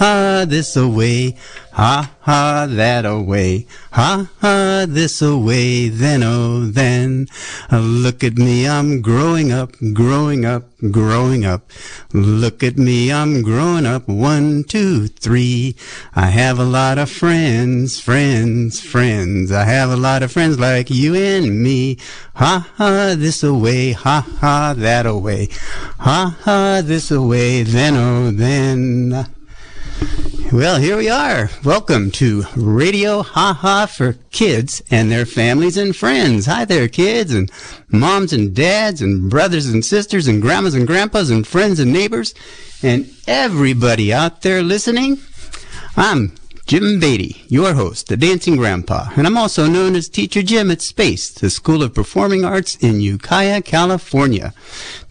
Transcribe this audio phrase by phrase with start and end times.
[0.00, 1.36] ha this away,
[1.72, 7.26] ha ha that away, ha ha this away, then oh then.
[7.70, 11.70] Look at me, I'm growing up, growing up, growing up.
[12.14, 15.76] Look at me, I'm growing up, one, two, three.
[16.14, 19.52] I have a lot of friends, friends, friends.
[19.52, 21.98] I have a lot of friends like you and me.
[22.36, 25.48] Ha ha this away, ha ha that away,
[25.98, 29.26] ha ha this away, then oh then.
[30.52, 31.48] Well, here we are.
[31.64, 36.46] Welcome to Radio Ha Ha for kids and their families and friends.
[36.46, 37.52] Hi there, kids and
[37.88, 42.34] moms and dads and brothers and sisters and grandmas and grandpas and friends and neighbors
[42.82, 45.20] and everybody out there listening.
[45.96, 46.32] I'm
[46.70, 50.80] Jim Beatty, your host, the Dancing Grandpa, and I'm also known as Teacher Jim at
[50.80, 54.54] Space, the School of Performing Arts in Ukiah, California.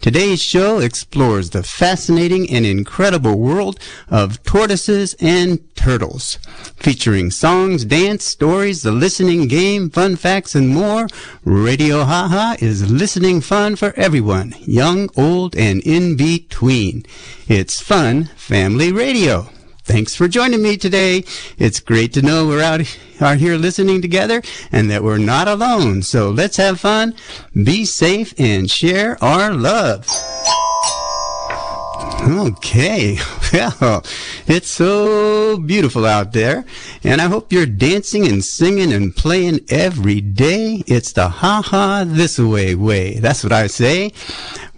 [0.00, 6.36] Today's show explores the fascinating and incredible world of tortoises and turtles.
[6.76, 11.08] Featuring songs, dance, stories, the listening game, fun facts, and more,
[11.44, 17.04] Radio Haha is listening fun for everyone, young, old, and in between.
[17.48, 19.50] It's fun family radio.
[19.90, 21.24] Thanks for joining me today.
[21.58, 22.80] It's great to know we're out
[23.20, 26.02] are here listening together and that we're not alone.
[26.02, 27.12] So let's have fun,
[27.60, 30.06] be safe, and share our love.
[32.22, 33.18] Okay,
[33.80, 34.04] well,
[34.46, 36.66] it's so beautiful out there,
[37.02, 40.84] and I hope you're dancing and singing and playing every day.
[40.86, 43.14] It's the ha ha this way way.
[43.14, 44.12] That's what I say.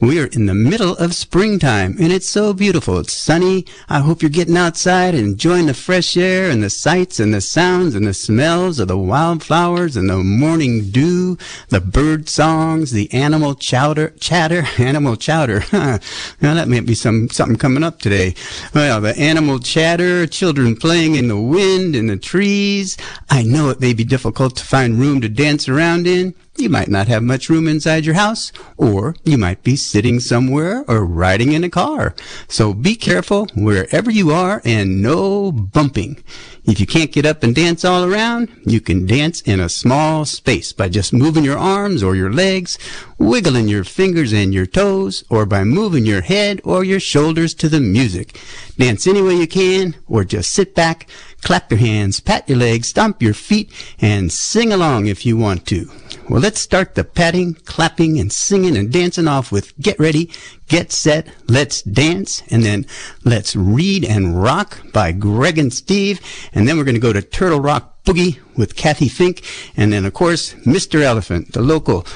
[0.03, 2.98] We are in the middle of springtime and it's so beautiful.
[2.98, 3.67] It's sunny.
[3.89, 7.41] I hope you're getting outside and enjoying the fresh air and the sights and the
[7.41, 13.15] sounds and the smells of the wildflowers and the morning dew, the bird songs, the
[13.15, 15.63] animal chowder, chatter, animal chowder.
[15.73, 16.01] now
[16.41, 18.35] that might be some, something coming up today.
[18.75, 22.97] Well, the animal chatter, children playing in the wind in the trees.
[23.31, 26.35] I know it may be difficult to find room to dance around in.
[26.58, 30.85] You might not have much room inside your house, or you might be sitting somewhere
[30.86, 32.14] or riding in a car.
[32.46, 36.23] So be careful wherever you are and no bumping.
[36.64, 40.27] If you can't get up and dance all around, you can dance in a small
[40.27, 42.79] space by just moving your arms or your legs,
[43.18, 47.68] wiggling your fingers and your toes, or by moving your head or your shoulders to
[47.70, 48.39] the music.
[48.77, 51.08] Dance any way you can, or just sit back,
[51.41, 55.67] clap your hands, pat your legs, stomp your feet, and sing along if you want
[55.67, 55.91] to.
[56.29, 60.31] Well, let's start the patting, clapping, and singing and dancing off with Get Ready,
[60.69, 62.87] Get Set, Let's Dance, and then
[63.25, 66.21] Let's Read and Rock by Greg and Steve,
[66.53, 69.43] and then we're going to go to Turtle Rock Boogie with Cathy Fink,
[69.77, 71.03] and then, of course, Mr.
[71.03, 72.07] Elephant, the local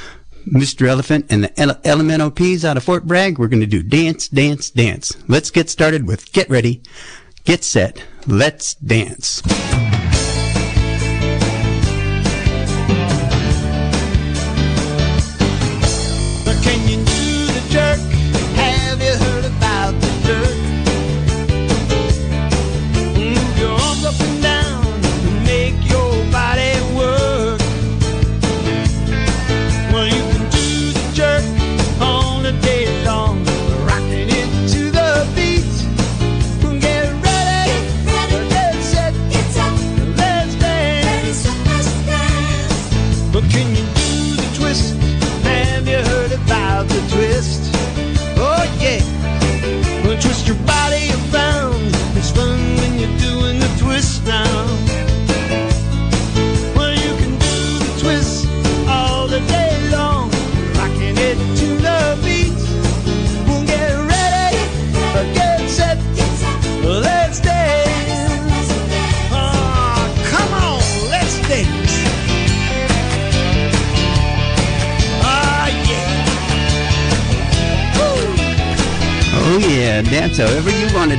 [0.46, 0.86] Mr.
[0.86, 3.38] Elephant and the Ele- Peas out of Fort Bragg.
[3.38, 5.16] We're going to do Dance, Dance, Dance.
[5.26, 6.82] Let's get started with Get Ready,
[7.44, 9.42] Get Set, Let's Dance.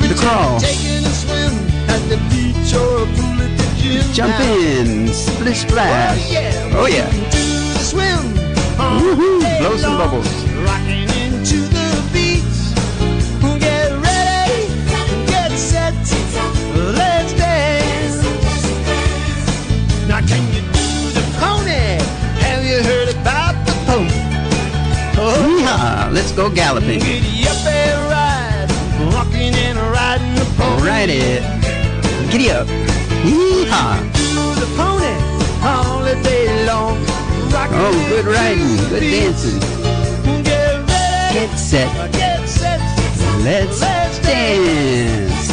[0.08, 0.60] The crawl.
[0.60, 1.52] Taking a swim
[1.88, 4.12] at the beach or pool at the gym.
[4.12, 6.30] Jump in, splish Oh splash.
[6.30, 6.70] yeah.
[6.76, 7.08] Oh yeah.
[7.08, 8.34] Oh, do the swim.
[8.76, 10.28] Oh, Woohoo, blow some bubbles.
[26.36, 27.00] Go galloping.
[27.00, 28.68] giddy up and ride,
[29.14, 30.82] rocking and riding the pony.
[30.82, 31.42] Ride it.
[32.30, 32.66] Giddy up.
[33.22, 34.02] Yeehaw.
[34.58, 35.14] The pony
[35.62, 36.98] all day long,
[37.76, 39.60] Oh, good riding, good dancing.
[40.42, 42.80] Get ready, Get set, get set,
[43.44, 45.50] let's Let's dance.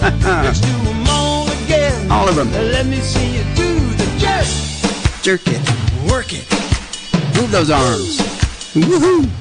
[2.10, 2.50] All of them.
[2.52, 4.46] Let me see you do the jerk.
[5.22, 5.60] Jerk it.
[6.10, 6.44] Work it.
[7.36, 8.18] Move those arms.
[8.74, 9.39] Woohoo!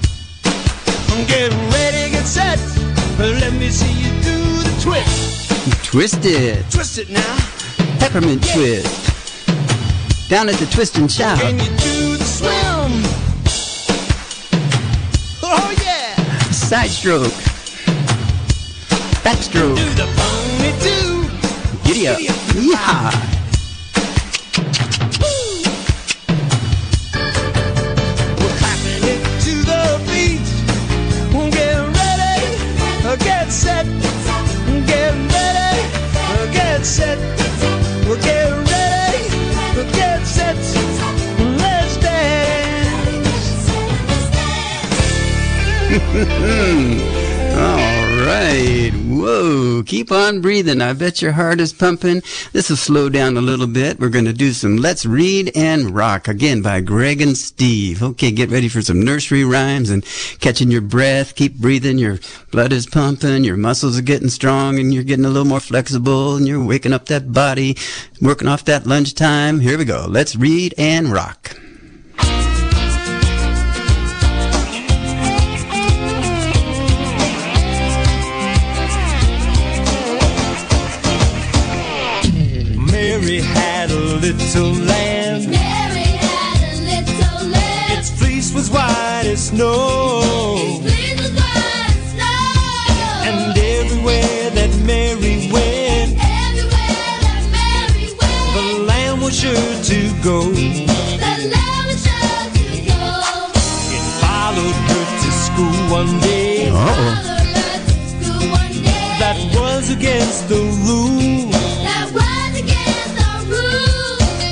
[1.27, 2.59] Get ready, get set.
[3.19, 5.83] Let me see you do the twist.
[5.83, 6.63] Twist it.
[6.71, 7.37] Twist it now.
[7.99, 10.29] Peppermint twist.
[10.29, 11.39] Down at the twist and shout.
[11.39, 13.03] Can you do the swim?
[15.43, 16.15] Oh yeah.
[16.51, 17.33] Side stroke.
[19.23, 19.75] Backstroke.
[19.75, 21.27] Do the pony too.
[21.83, 22.19] Giddy up.
[22.19, 23.11] Yeah.
[23.11, 23.28] We're
[46.09, 46.15] All
[48.25, 48.91] right.
[49.07, 49.83] Whoa.
[49.83, 50.81] Keep on breathing.
[50.81, 52.23] I bet your heart is pumping.
[52.51, 53.99] This will slow down a little bit.
[53.99, 58.01] We're going to do some Let's Read and Rock again by Greg and Steve.
[58.01, 60.03] Okay, get ready for some nursery rhymes and
[60.39, 61.35] catching your breath.
[61.35, 61.99] Keep breathing.
[61.99, 62.17] Your
[62.49, 63.43] blood is pumping.
[63.43, 66.93] Your muscles are getting strong and you're getting a little more flexible and you're waking
[66.93, 67.77] up that body,
[68.19, 69.59] working off that lunchtime.
[69.59, 70.07] Here we go.
[70.09, 71.55] Let's read and rock.
[83.19, 85.51] Mary had a little lamb.
[85.51, 87.97] Mary had a little lamb.
[87.97, 90.21] Its fleece was white as snow.
[90.81, 93.27] Please was white as snow.
[93.27, 100.39] And everywhere that Mary went, everywhere that Mary went, the lamb was sure to go.
[100.53, 103.03] the lamb was sure to go.
[103.95, 106.69] It followed her to school one day.
[106.69, 106.87] Uh-oh.
[106.87, 109.19] Followed her to school one day.
[109.19, 110.88] That was against the rule.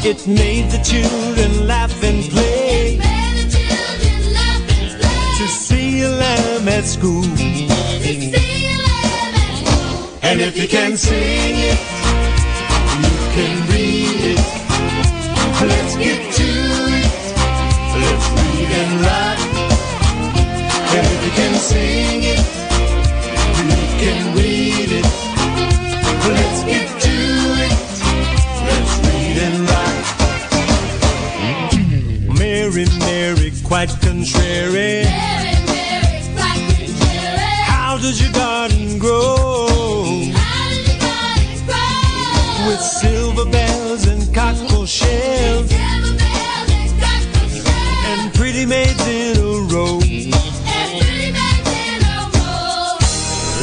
[0.10, 5.36] It made the children laugh and play Made the children laugh and play.
[5.38, 7.24] to see a lamb at school.
[7.24, 10.20] To see a lamb at school.
[10.24, 11.80] And if you can sing it,
[13.04, 14.40] you can read it.
[15.68, 16.50] Let's get to
[17.00, 17.12] it.
[18.00, 19.44] Let's read and write.
[20.96, 22.44] And if you can sing it,
[23.60, 24.37] you can
[33.78, 35.04] quite contrary.
[35.06, 37.58] Mary, Mary, quite contrary.
[37.70, 39.38] How does your garden grow?
[40.34, 42.68] How did your garden grow?
[42.68, 46.22] With silver bells and cockle shells and
[48.10, 49.42] and pretty maids in a
[49.72, 50.02] row.
[50.02, 52.98] And pretty maids in a row.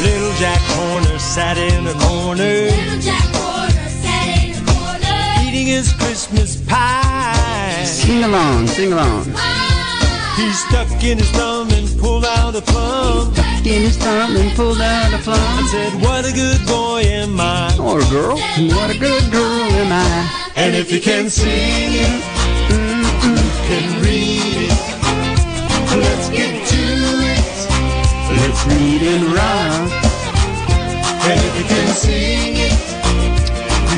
[0.07, 5.49] Little Jack Horner sat in a corner Little Jack Horner sat in a corner.
[5.49, 7.83] eating his Christmas pie.
[7.85, 9.54] Sing along, sing along.
[10.37, 14.51] He stuck in his thumb and pulled out a plum Stuck In his thumb and
[14.57, 15.67] pulled out a and plum.
[15.69, 17.77] said, What a good boy am I.
[17.79, 18.37] Or a girl,
[18.75, 20.51] what a good girl am I.
[20.57, 22.23] And if you can sing it,
[22.69, 23.37] you
[23.69, 24.85] can read it.
[26.03, 26.83] Let's get to
[27.33, 27.45] it.
[28.39, 30.05] Let's read and rock.
[31.31, 32.75] And if you can sing it,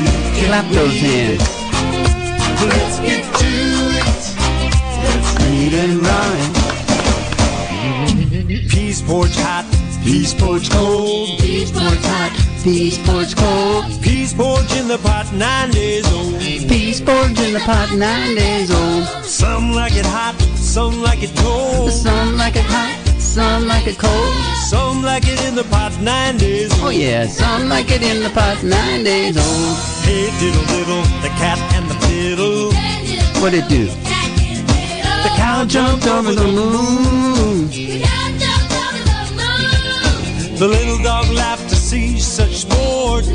[0.05, 1.41] you can Clap those hands.
[2.61, 3.26] Let's get to it.
[5.69, 6.39] Let's and rock.
[8.69, 9.65] Peace porch hot,
[10.01, 11.39] peace porch cold.
[11.39, 12.31] Peach porch hot.
[12.63, 13.83] Peace porch cold.
[14.01, 16.39] Peace porch in the pot, nine days old.
[16.39, 19.03] Peace porch in the pot, nine days old.
[19.25, 21.91] Some like it hot, some like it cold.
[21.91, 24.33] Some like it hot, some like it cold.
[24.69, 28.29] Some like it in the pot, nine days Oh yeah, some like it in the
[28.29, 29.77] pot, nine days old.
[30.07, 32.71] Hey diddle diddle, the cat and the fiddle.
[33.41, 34.06] What'd it do?
[35.57, 37.67] The cow jumped over the moon.
[40.55, 43.25] The little dog laughed to see such sport.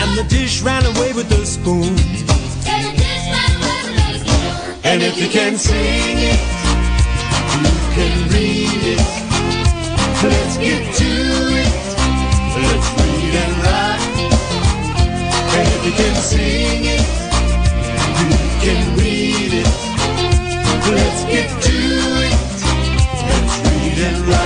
[0.00, 1.96] And the dish ran away with the spoon.
[4.84, 6.38] And if you can sing it,
[7.58, 9.02] you can read it.
[10.22, 11.10] Let's get to
[11.58, 11.72] it.
[12.62, 14.02] Let's read and write.
[15.56, 17.02] And if you can sing it,
[18.20, 18.91] you can read it.
[20.90, 22.32] Let's get to it.
[23.28, 24.41] Let's read and write.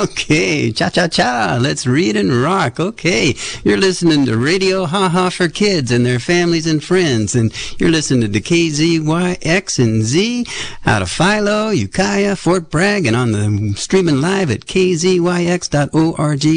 [0.00, 1.58] Okay, cha cha cha.
[1.60, 2.80] Let's read and rock.
[2.80, 7.52] Okay, you're listening to Radio Ha Ha for kids and their families and friends, and
[7.78, 10.46] you're listening to KZYX and Z
[10.86, 15.08] out of Philo, Ukiah, Fort Bragg, and on the streaming live at kzyx.org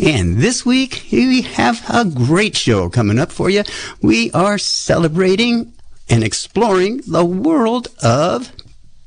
[0.00, 3.64] And this week, we have a great show coming up for you.
[4.00, 5.73] We are celebrating
[6.08, 8.52] and exploring the world of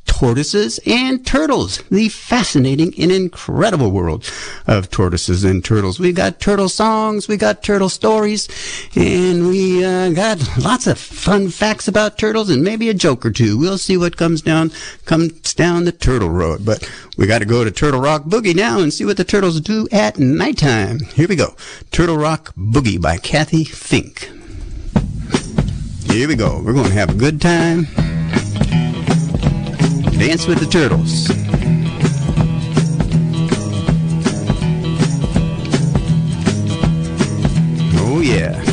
[0.07, 1.83] tortoises and turtles.
[1.91, 4.29] The fascinating and incredible world
[4.65, 5.99] of tortoises and turtles.
[5.99, 8.47] We've got turtle songs, we got turtle stories,
[8.95, 13.31] and we uh, got lots of fun facts about turtles and maybe a joke or
[13.31, 13.59] two.
[13.59, 14.71] We'll see what comes down
[15.05, 16.65] comes down the turtle road.
[16.65, 19.61] But we got to go to Turtle Rock Boogie now and see what the turtles
[19.61, 20.99] do at nighttime.
[20.99, 21.55] Here we go.
[21.91, 24.36] Turtle Rock Boogie by Cathy Fink.
[26.09, 26.61] Here we go.
[26.63, 27.83] We're going to have a good time.
[30.17, 31.27] Dance with the turtles.
[37.99, 38.63] Oh, yeah.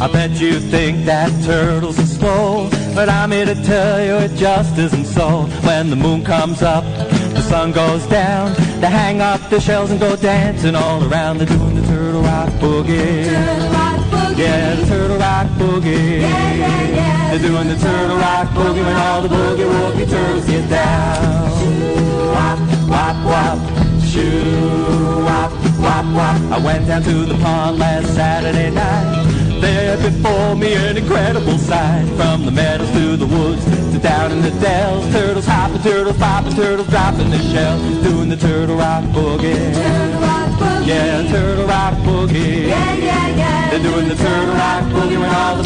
[0.00, 4.36] I bet you think that turtles are slow, but I'm here to tell you it
[4.36, 5.42] just isn't so.
[5.66, 6.84] When the moon comes up,
[7.34, 11.38] the sun goes down, they hang up their shells and go dancing all around.
[11.38, 13.24] They're doing the turtle rock boogie.
[14.36, 16.20] Yeah, the turtle rock boogie.
[17.30, 21.50] They're doing the turtle rock boogie when all the boogie woogie turtles get down.
[22.32, 22.58] Wop,
[22.88, 23.58] wop, wop,
[24.04, 26.52] shoo, wop, wop, wop.
[26.52, 29.33] I went down to the pond last Saturday night.
[29.60, 32.06] There before me an incredible sight.
[32.16, 35.10] From the meadows to the woods to down in the dells.
[35.12, 37.82] Turtles hopping, turtles popping, turtles dropping their shells.
[38.02, 39.54] Doing the turtle rock boogie.
[40.86, 42.68] Yeah, turtle rock boogie.
[42.68, 43.70] Yeah, yeah, yeah.
[43.70, 45.63] They're doing the turtle rock boogie When all the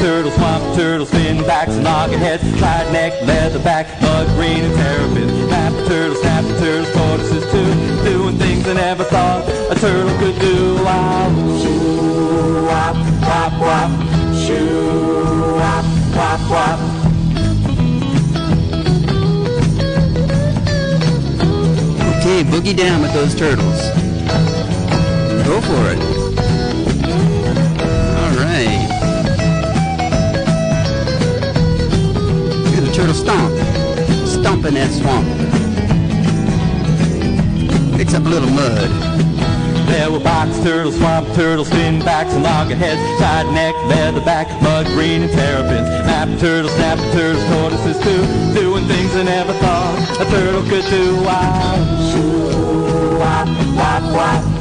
[0.00, 6.20] Turtles, swamp turtles, finbacks, and loggerheads Side neck, leatherback, mud green and terrapins Snapper turtles,
[6.20, 11.28] snapper turtles, tortoises too Doing things I never thought a turtle could do Wow,
[11.62, 13.90] shoo, wop, wop, wop
[14.34, 15.84] Shoo, wop,
[16.16, 17.02] wop, wop
[22.22, 23.80] Okay, boogie down with those turtles.
[25.44, 26.21] Go for it.
[33.02, 33.52] The turtle stomp.
[34.28, 35.26] Stomp in that swamp.
[37.98, 38.90] Picks up a little mud.
[39.88, 45.32] There were box turtles, swamp turtles, finbacks, and loggerheads, side neck, leatherback, mud green, and
[45.32, 45.88] terrapins.
[46.06, 48.22] Snapper turtles, snapper turtles, tortoises too,
[48.54, 51.16] doing things I never thought a turtle could do.
[51.24, 51.74] Wow,
[52.12, 54.51] shoo, wop, wop, wop,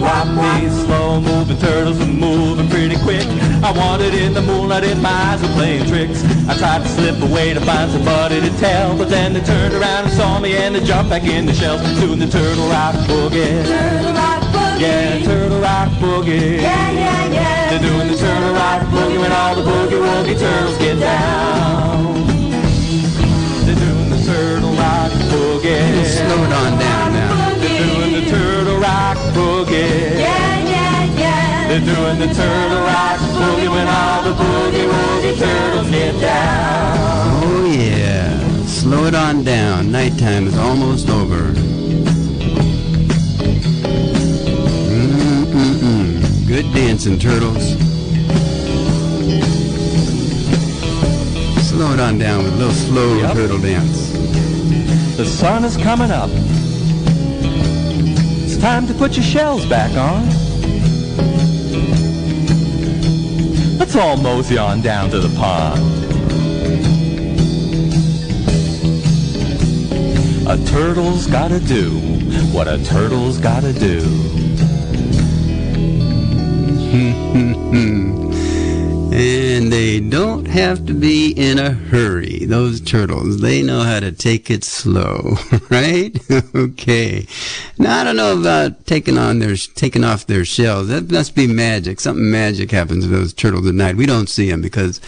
[0.00, 0.60] wop.
[0.60, 3.26] These slow-moving turtles are moving pretty quick.
[3.62, 6.24] I wanted in the moonlight and my eyes were playing tricks.
[6.48, 10.04] I tried to slip away to find somebody to tell, but then they turned around
[10.06, 13.64] and saw me and they jumped back in the shells, doing the turtle rock boogie.
[13.64, 14.80] Turtle rock boogie.
[14.80, 16.60] Yeah, turtle rock boogie.
[16.60, 17.70] Yeah, yeah, yeah.
[17.70, 22.29] They're doing the turtle rock boogie when all the boogie woogie turtles get down.
[28.80, 30.18] Turtle rock boogie.
[30.18, 31.68] Yeah, yeah, yeah.
[31.68, 37.42] They're doing the turtle rock boogie when all the boogie woogie turtles get down.
[37.42, 38.66] Oh yeah.
[38.66, 39.92] Slow it on down.
[39.92, 41.52] Nighttime is almost over.
[44.90, 46.74] Mm-mm-mm.
[46.74, 47.76] dancing turtles.
[51.68, 53.32] Slow it on down with a little slow Yep.
[53.34, 54.10] turtle dance.
[55.16, 56.30] The sun is coming up.
[58.60, 60.26] Time to put your shells back on.
[63.78, 65.80] Let's all mosey on down to the pond.
[70.46, 71.98] A turtle's gotta do
[72.52, 74.00] what a turtle's gotta do.
[79.60, 82.46] And they don't have to be in a hurry.
[82.46, 85.34] Those turtles, they know how to take it slow,
[85.68, 86.18] right?
[86.54, 87.26] okay.
[87.78, 90.88] Now I don't know about taking on their taking off their shells.
[90.88, 92.00] That must be magic.
[92.00, 93.96] Something magic happens to those turtles at night.
[93.96, 94.98] We don't see them because,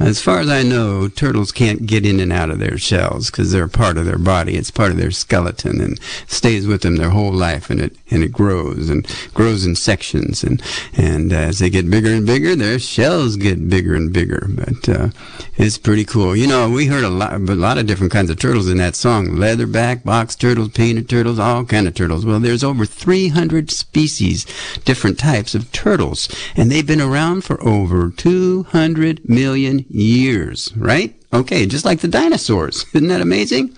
[0.00, 3.52] as far as I know, turtles can't get in and out of their shells because
[3.52, 4.56] they're part of their body.
[4.56, 8.24] It's part of their skeleton and stays with them their whole life, and it and
[8.24, 10.42] it grows and grows in sections.
[10.42, 10.60] And
[10.96, 14.46] and as they get bigger and bigger, their shells get bigger and bigger.
[14.48, 15.08] But uh,
[15.56, 16.34] it's pretty cool.
[16.34, 18.96] You know, we heard a lot, a lot of different kinds of turtles in that
[18.96, 22.24] song: leatherback, box turtles, peanut turtles, all kind of turtles.
[22.26, 24.46] Well, there's over 300 species,
[24.84, 30.72] different types of turtles, and they've been around for over 200 million years.
[30.76, 31.14] Right?
[31.32, 32.84] Okay, just like the dinosaurs.
[32.94, 33.76] Isn't that amazing?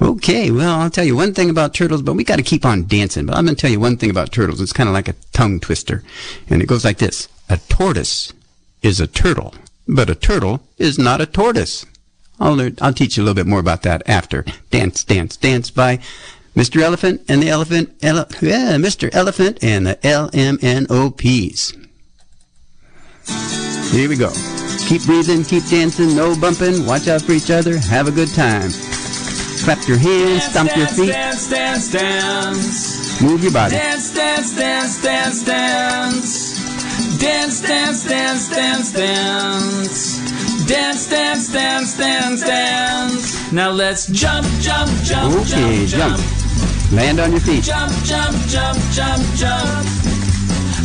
[0.00, 2.86] Okay, well, I'll tell you one thing about turtles, but we got to keep on
[2.86, 3.26] dancing.
[3.26, 4.60] But I'm going to tell you one thing about turtles.
[4.60, 6.02] It's kind of like a tongue twister.
[6.48, 8.32] And it goes like this A tortoise
[8.82, 9.54] is a turtle,
[9.86, 11.86] but a turtle is not a tortoise.
[12.40, 15.70] I'll, learn, I'll teach you a little bit more about that after Dance, Dance, Dance
[15.70, 15.98] by
[16.56, 16.80] Mr.
[16.82, 19.08] Elephant and the Elephant, ele- yeah, Mr.
[19.14, 21.78] Elephant and the LMNOPs.
[23.92, 24.32] Here we go.
[24.88, 28.70] Keep breathing, keep dancing, no bumping, watch out for each other, have a good time.
[29.62, 33.22] Clap your hands, stomp your feet, Dance, dance, dance.
[33.22, 33.76] move your body.
[33.76, 36.41] Dance, dance, dance, dance, dance.
[37.22, 40.66] Dance, dance, dance, dance, dance.
[40.66, 43.52] Dance, dance, dance, dance, dance.
[43.52, 46.92] Now let's jump, jump, jump, Okay, jump, jump.
[46.92, 47.62] Land on your feet.
[47.62, 49.86] Jump, jump, jump, jump, jump.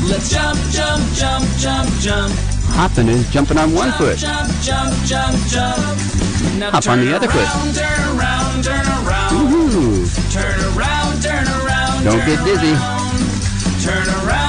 [0.05, 2.31] Let's jump, jump, jump, jump, jump.
[2.77, 4.17] Hopping is jumping on one foot.
[4.19, 5.81] Jump, jump, jump, jump.
[6.61, 7.41] Now Hop on the other foot.
[7.41, 9.31] around, Turn around, turn around.
[9.33, 10.05] Woohoo!
[10.31, 12.03] Turn around, turn around.
[12.05, 12.73] Don't turn get dizzy.
[12.77, 13.17] around.
[13.81, 14.46] Turn around,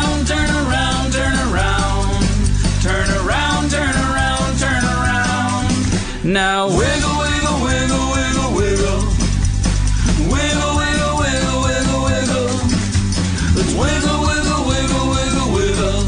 [6.29, 9.01] Now wiggle, wiggle, wiggle, wiggle, wiggle.
[10.29, 12.51] Wiggle, wiggle, wiggle, wiggle, wiggle.
[13.57, 16.01] Let's wiggle, wiggle, wiggle, wiggle, wiggle.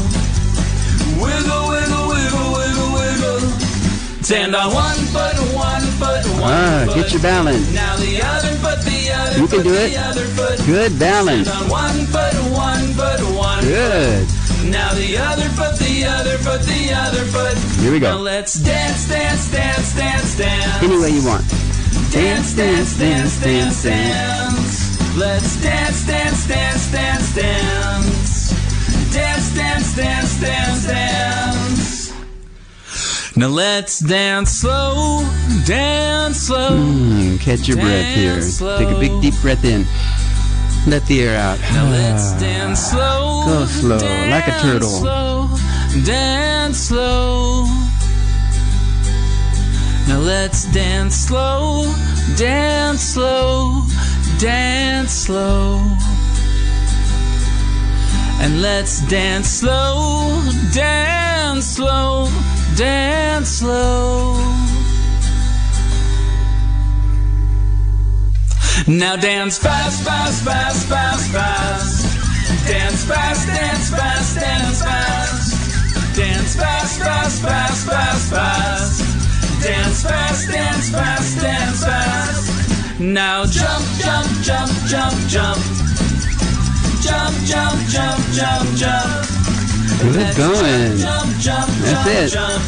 [1.25, 3.39] Wiggle, wiggle, wiggle, wiggle, wiggle.
[4.21, 6.95] Stand on one foot, one foot, one Ah, foot.
[6.95, 7.73] get your balance.
[7.73, 9.97] Now the other foot, the other You can foot, do the it.
[9.97, 10.65] other foot.
[10.67, 11.47] Good balance.
[11.47, 14.27] Stand on one foot, one foot, one Good.
[14.27, 14.40] foot.
[14.71, 17.57] Now the other foot, the other foot, the other foot.
[17.81, 18.21] Here we Now go.
[18.23, 20.81] let's dance, dance, dance, dance, dance.
[20.83, 21.43] Any way you want.
[22.11, 25.17] Dance, dance, dance, dance, dance.
[25.17, 29.13] Let's dance, dance, dance, dance, dance.
[29.13, 32.13] Dance, dance, dance, dance, dance.
[33.35, 35.25] Now let's dance slow,
[35.65, 36.71] dance slow.
[36.77, 38.39] Mm, catch your breath here.
[38.77, 39.85] Take a big deep breath in.
[40.87, 41.59] Let the air out.
[41.59, 42.39] Now let's ah.
[42.39, 43.43] dance slow.
[43.45, 43.97] Go slow,
[44.29, 44.89] like a turtle.
[44.89, 45.47] Slow,
[46.03, 47.65] dance slow.
[50.07, 51.93] Now let's dance slow,
[52.35, 53.83] dance slow,
[54.39, 55.79] dance slow.
[58.41, 60.41] And let's dance slow,
[60.73, 62.27] dance slow,
[62.75, 64.70] dance slow.
[68.87, 72.67] Now dance fast, fast, fast, fast, fast.
[72.67, 76.15] Dance fast, dance fast, dance fast.
[76.15, 79.63] Dance fast, fast, fast, fast, fast.
[79.63, 82.99] Dance fast, dance fast, dance fast.
[82.99, 85.61] Now jump, jump, jump, jump, jump.
[87.01, 89.09] Jump, jump, jump, jump, jump.
[90.01, 90.97] Good going.
[90.97, 92.29] Jump, jump, That's jump, it.
[92.29, 92.63] jump.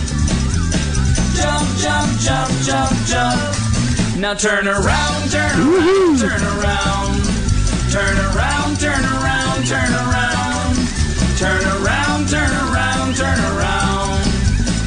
[1.36, 3.63] Jump, jump, jump, jump, jump.
[4.24, 7.24] Now turn around, turn around, turn around.
[7.92, 10.76] Turn around, turn around, turn around.
[11.36, 14.24] Turn around, turn around, turn around.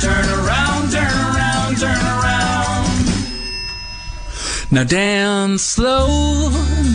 [0.01, 2.89] Turn around, turn around, turn around.
[4.71, 6.49] Now dance slow,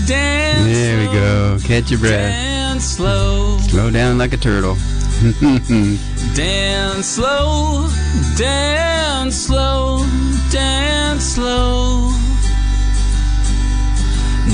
[0.08, 1.60] dance There we go.
[1.64, 2.32] Catch your breath.
[2.32, 3.60] Dance slow.
[3.60, 4.78] Slow down like a turtle.
[6.34, 7.88] Dance slow,
[8.36, 10.04] dance slow,
[10.50, 12.31] dance slow.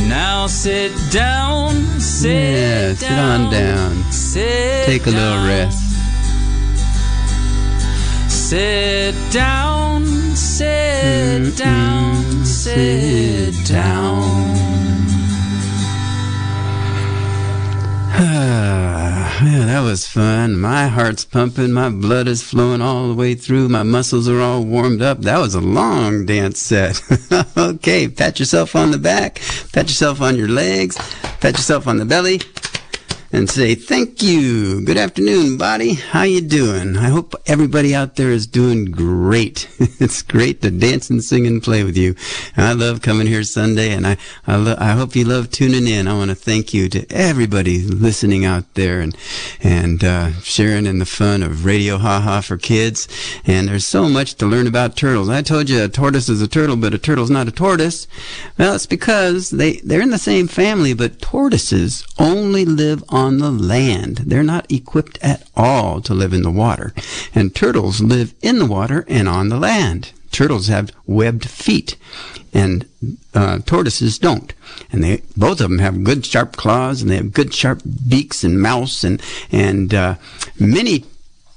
[0.07, 4.11] Now sit down, sit yeah, sit down, on down.
[4.11, 5.83] Sit Take a little rest.
[8.29, 15.16] Sit down, sit mm down, sit down.
[18.19, 20.59] Ah, yeah, that was fun.
[20.59, 24.63] My heart's pumping, my blood is flowing all the way through, my muscles are all
[24.65, 25.19] warmed up.
[25.19, 26.99] That was a long dance set.
[27.57, 29.39] okay, pat yourself on the back,
[29.71, 30.97] pat yourself on your legs,
[31.41, 32.41] pat yourself on the belly,
[33.31, 34.81] and say thank you.
[34.85, 35.95] Good afternoon, body.
[35.95, 36.95] How you doing?
[36.95, 39.67] I hope everybody out there is doing great.
[39.79, 42.15] it's great to dance and sing and play with you.
[42.55, 46.07] I love coming here Sunday, and I I, lo- I hope you love tuning in.
[46.07, 49.15] I want to thank you to everybody listening out there and
[49.61, 53.07] and uh, sharing in the fun of Radio Ha Ha for kids.
[53.45, 55.29] And there's so much to learn about turtles.
[55.29, 58.07] I told you a tortoise is a turtle, but a turtle's not a tortoise.
[58.57, 63.51] Well, it's because they they're in the same family, but tortoises only live on the
[63.51, 64.17] land.
[64.17, 66.93] They're not equipped at all to live in the water.
[67.33, 70.11] And turtles live in the water and on the land.
[70.31, 71.95] Turtles have webbed feet,
[72.53, 72.85] and
[73.33, 74.53] uh, tortoises don't.
[74.91, 78.43] And they both of them have good sharp claws, and they have good sharp beaks
[78.43, 80.15] and mouths, and and uh,
[80.59, 81.05] many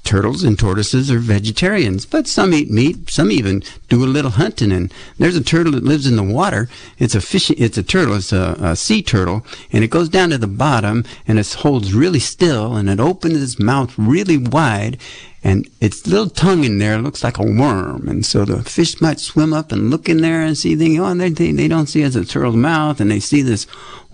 [0.03, 3.09] turtles and tortoises are vegetarians, but some eat meat.
[3.09, 4.71] Some even do a little hunting.
[4.71, 6.69] And there's a turtle that lives in the water.
[6.97, 7.49] It's a fish.
[7.51, 8.15] It's a turtle.
[8.15, 11.93] It's a, a sea turtle, and it goes down to the bottom and it holds
[11.93, 14.97] really still, and it opens its mouth really wide.
[15.43, 19.19] And its little tongue in there looks like a worm, and so the fish might
[19.19, 20.75] swim up and look in there and see.
[20.75, 23.65] They, oh, they, they, they don't see it's a turtle's mouth, and they see this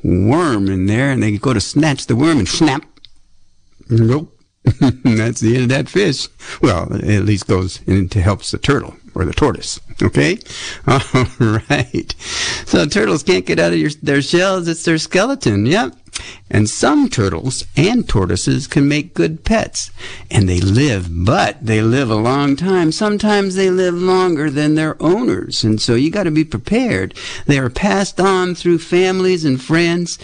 [0.04, 2.86] worm in there, and they go to snatch the worm and snap.
[3.89, 4.37] Nope.
[5.03, 6.27] That's the end of that fish.
[6.62, 9.80] Well, at least goes into helps the turtle or the tortoise.
[10.01, 10.38] Okay?
[10.88, 11.01] All
[11.69, 12.13] right.
[12.65, 14.67] So turtles can't get out of your, their shells.
[14.67, 15.65] It's their skeleton.
[15.65, 15.95] Yep.
[16.49, 19.91] And some turtles and tortoises can make good pets.
[20.32, 22.91] And they live, but they live a long time.
[22.91, 25.63] Sometimes they live longer than their owners.
[25.63, 27.13] And so you got to be prepared.
[27.45, 30.19] They are passed on through families and friends.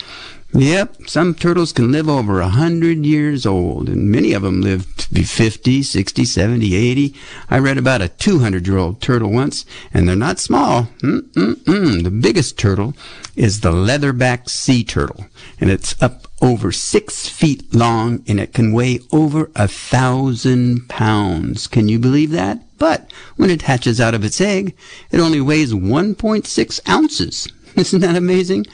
[0.56, 4.96] Yep, some turtles can live over a hundred years old, and many of them live
[4.98, 7.16] to be 50, 60, 70, 80.
[7.50, 10.90] I read about a 200 year old turtle once, and they're not small.
[11.02, 12.04] Mm-mm-mm.
[12.04, 12.94] The biggest turtle
[13.36, 15.26] is the leatherback sea turtle,
[15.60, 21.66] and it's up over six feet long, and it can weigh over a thousand pounds.
[21.66, 22.62] Can you believe that?
[22.78, 24.78] But when it hatches out of its egg,
[25.10, 27.48] it only weighs 1.6 ounces.
[27.76, 28.68] Isn't that amazing?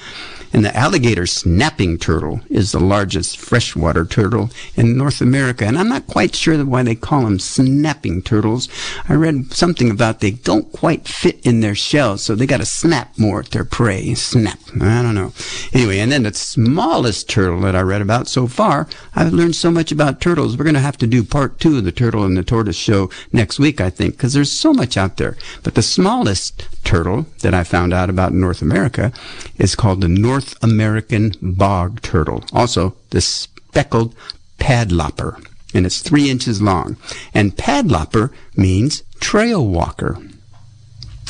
[0.51, 5.65] And the alligator snapping turtle is the largest freshwater turtle in North America.
[5.65, 8.67] And I'm not quite sure why they call them snapping turtles.
[9.07, 12.65] I read something about they don't quite fit in their shells, so they got to
[12.65, 14.13] snap more at their prey.
[14.13, 14.59] Snap.
[14.81, 15.33] I don't know.
[15.73, 19.71] Anyway, and then the smallest turtle that I read about so far, I've learned so
[19.71, 20.57] much about turtles.
[20.57, 23.09] We're going to have to do part two of the turtle and the tortoise show
[23.33, 25.37] next week, I think, because there's so much out there.
[25.63, 29.11] But the smallest turtle that I found out about in North America
[29.57, 32.43] is called the North American bog turtle.
[32.53, 34.15] Also, the speckled
[34.57, 35.39] padloper.
[35.73, 36.97] And it's three inches long.
[37.33, 40.17] And padloper means trail walker.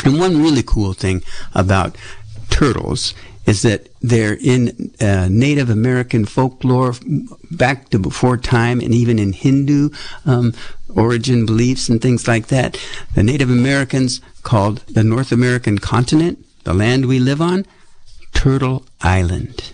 [0.05, 1.97] And one really cool thing about
[2.49, 3.13] turtles
[3.45, 6.93] is that they're in uh, Native American folklore
[7.49, 9.89] back to before time and even in Hindu
[10.25, 10.53] um,
[10.95, 12.79] origin beliefs and things like that.
[13.15, 17.65] The Native Americans called the North American continent, the land we live on,
[18.33, 19.73] Turtle Island.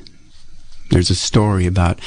[0.90, 2.00] There's a story about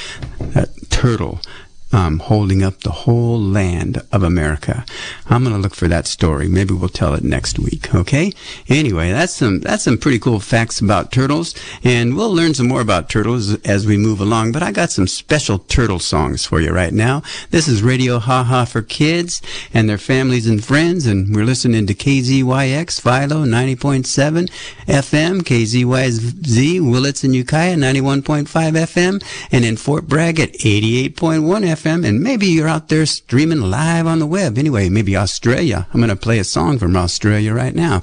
[0.55, 1.41] a turtle
[1.91, 4.85] um, holding up the whole land of America.
[5.27, 6.47] I'm going to look for that story.
[6.47, 7.93] Maybe we'll tell it next week.
[7.95, 8.31] Okay.
[8.67, 12.81] Anyway, that's some that's some pretty cool facts about turtles, and we'll learn some more
[12.81, 14.51] about turtles as we move along.
[14.51, 17.23] But I got some special turtle songs for you right now.
[17.49, 19.41] This is Radio Ha Ha for kids
[19.73, 24.49] and their families and friends, and we're listening to KZYX Philo 90.7
[24.85, 31.78] FM, KZYZ Willits and Ukiah 91.5 FM, and in Fort Bragg at 88.1 FM.
[31.85, 34.57] And maybe you're out there streaming live on the web.
[34.57, 35.87] Anyway, maybe Australia.
[35.93, 38.01] I'm going to play a song from Australia right now,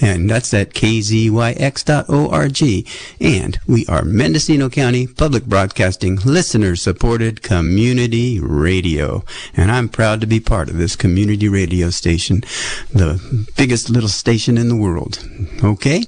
[0.00, 1.28] and that's at kzyx.org.
[3.20, 9.24] And we are Mendocino County Public Broadcasting listener supported community radio.
[9.56, 12.42] And I'm proud to be part of this community radio station,
[12.92, 15.26] the biggest little station in the world.
[15.62, 16.04] Okay?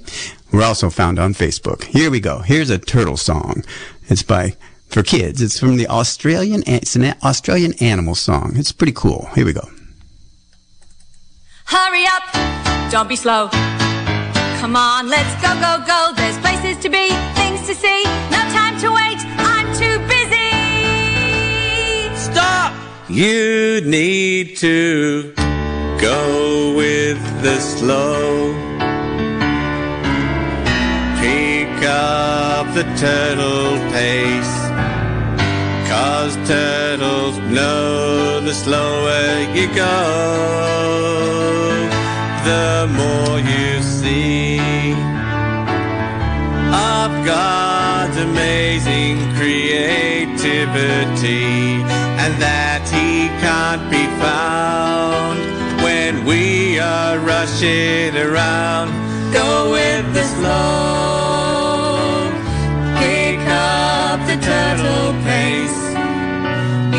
[0.51, 1.83] We're also found on Facebook.
[1.85, 2.39] Here we go.
[2.39, 3.63] Here's a turtle song.
[4.07, 4.55] It's by
[4.87, 5.41] for kids.
[5.41, 6.63] It's from the Australian.
[6.65, 8.53] It's an Australian animal song.
[8.55, 9.29] It's pretty cool.
[9.35, 9.67] Here we go.
[11.65, 13.49] Hurry up, don't be slow.
[14.59, 16.13] Come on, let's go, go, go.
[16.15, 18.03] There's places to be, things to see.
[18.31, 20.49] No time to wait, I'm too busy.
[22.15, 22.73] Stop!
[23.09, 25.33] You need to
[25.99, 28.53] Go with the slow.
[31.19, 34.56] Pick up the turtle pace.
[35.97, 39.97] Cause turtles know the slower you go,
[42.45, 44.93] the more you see
[46.93, 51.41] of God's amazing creativity,
[52.21, 53.09] and that He
[53.43, 55.37] can't be found
[55.83, 58.91] when we are rushing around.
[59.33, 60.96] Go with the slow,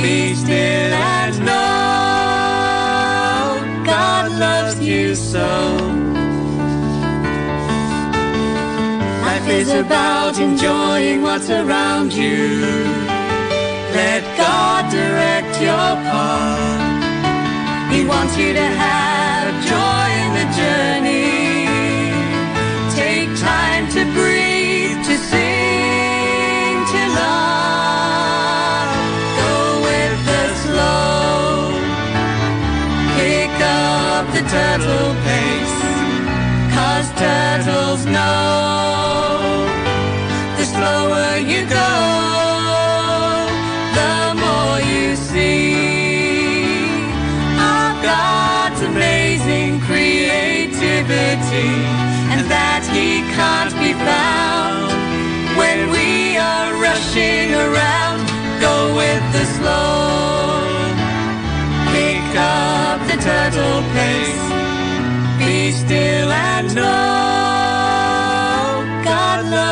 [0.09, 1.85] be still and know
[3.93, 5.49] God loves you so.
[9.27, 12.41] Life is about enjoying what's around you.
[13.99, 16.83] Let God direct your path.
[17.93, 21.38] He wants you to have joy in the journey.
[38.07, 39.67] Know
[40.57, 41.93] the slower you go,
[43.99, 46.91] the more you see
[47.59, 51.73] of God's amazing creativity,
[52.33, 54.93] and that He can't be found
[55.59, 58.21] when we are rushing around.
[58.61, 60.63] Go with the slow,
[61.95, 64.47] pick up the turtle pace.
[65.39, 67.18] Be still and know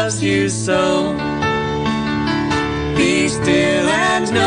[0.07, 1.13] loves you so.
[2.97, 4.45] Be still and know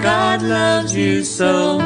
[0.00, 1.80] God loves you so.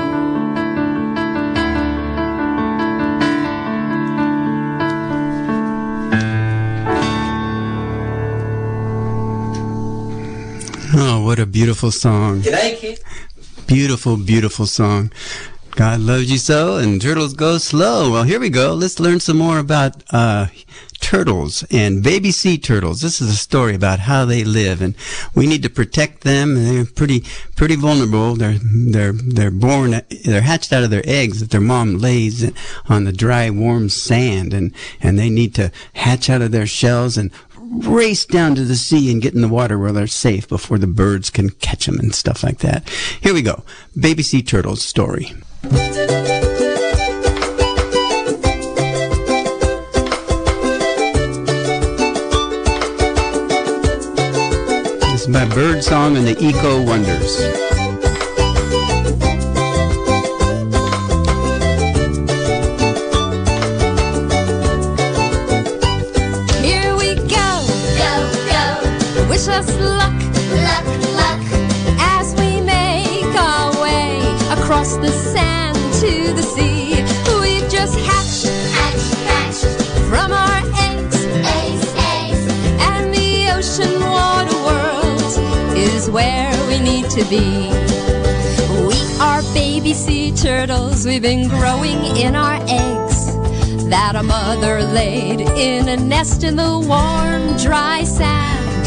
[10.94, 12.42] Oh, what a beautiful song.
[13.66, 15.10] Beautiful, beautiful song.
[15.70, 18.10] God loves you so, and turtles go slow.
[18.10, 18.74] Well, here we go.
[18.74, 20.48] Let's learn some more about uh,
[21.06, 23.00] turtles and baby sea turtles.
[23.00, 24.96] This is a story about how they live, and
[25.36, 26.64] we need to protect them.
[26.64, 27.22] They're pretty,
[27.54, 28.34] pretty vulnerable.
[28.34, 32.50] They're they're they're born, they're hatched out of their eggs that their mom lays
[32.88, 37.16] on the dry, warm sand, and and they need to hatch out of their shells
[37.16, 40.78] and race down to the sea and get in the water where they're safe before
[40.78, 42.88] the birds can catch them and stuff like that.
[43.20, 43.62] Here we go.
[43.96, 45.32] Baby sea turtles story.
[55.26, 57.75] Is by Bird Song and the Eco Wonders.
[90.66, 93.26] Turtles, we've been growing in our eggs
[93.88, 98.86] that a mother laid in a nest in the warm, dry sand.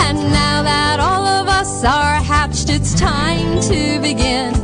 [0.00, 4.54] And now that all of us are hatched, it's time to begin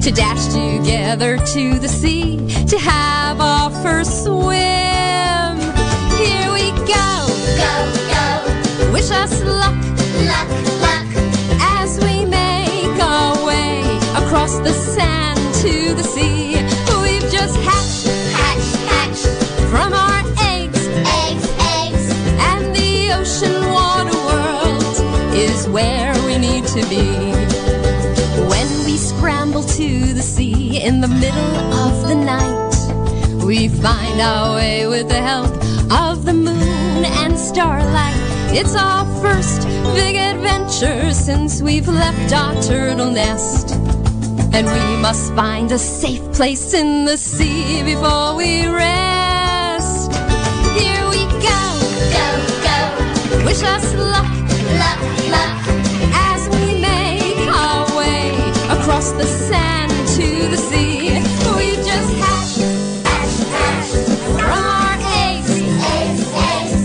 [0.00, 5.54] to dash together to the sea to have our first swim.
[6.22, 7.08] Here we go,
[7.62, 7.74] Go,
[8.14, 9.76] go, wish us luck
[10.26, 10.48] luck,
[10.82, 11.08] luck.
[11.78, 13.82] as we make our way
[14.16, 15.17] across the sand
[30.88, 35.52] in the middle of the night, we find our way with the help
[35.92, 38.16] of the moon and starlight.
[38.58, 43.72] It's our first big adventure since we've left our turtle nest.
[44.54, 50.10] And we must find a safe place in the sea before we rest.
[50.80, 51.60] Here we go,
[52.16, 52.28] Go,
[52.66, 54.32] go, wish us luck
[54.82, 55.00] luck,
[55.34, 55.54] luck.
[56.30, 58.30] as we make our way
[58.70, 59.87] across the sand
[60.50, 61.20] the sea.
[61.56, 62.56] We just hatch,
[63.08, 63.90] hatch, hatch
[64.34, 65.50] from our eggs,
[65.96, 66.82] eggs, eggs.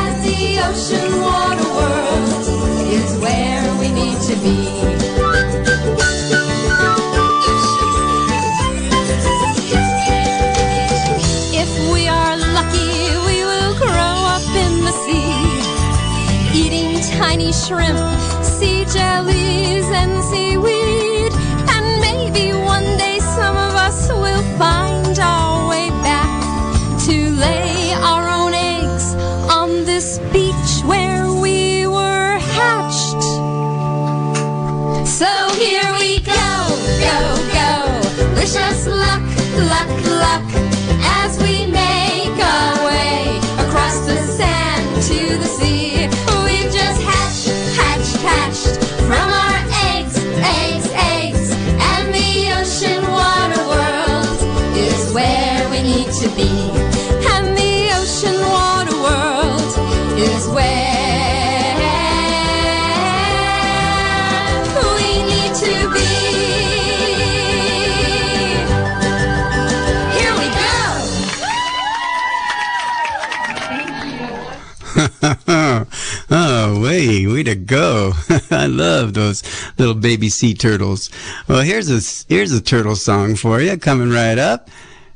[0.00, 2.44] As the ocean water world
[2.92, 4.76] is where we need to be.
[17.36, 17.98] tiny shrimp,
[18.42, 20.95] sea jellies, and seaweed.
[39.68, 40.65] Luck, luck,
[76.30, 78.12] oh, way, way to go!
[78.50, 79.42] I love those
[79.76, 81.10] little baby sea turtles.
[81.48, 82.00] Well, here's a
[82.32, 84.68] here's a turtle song for you, coming right up.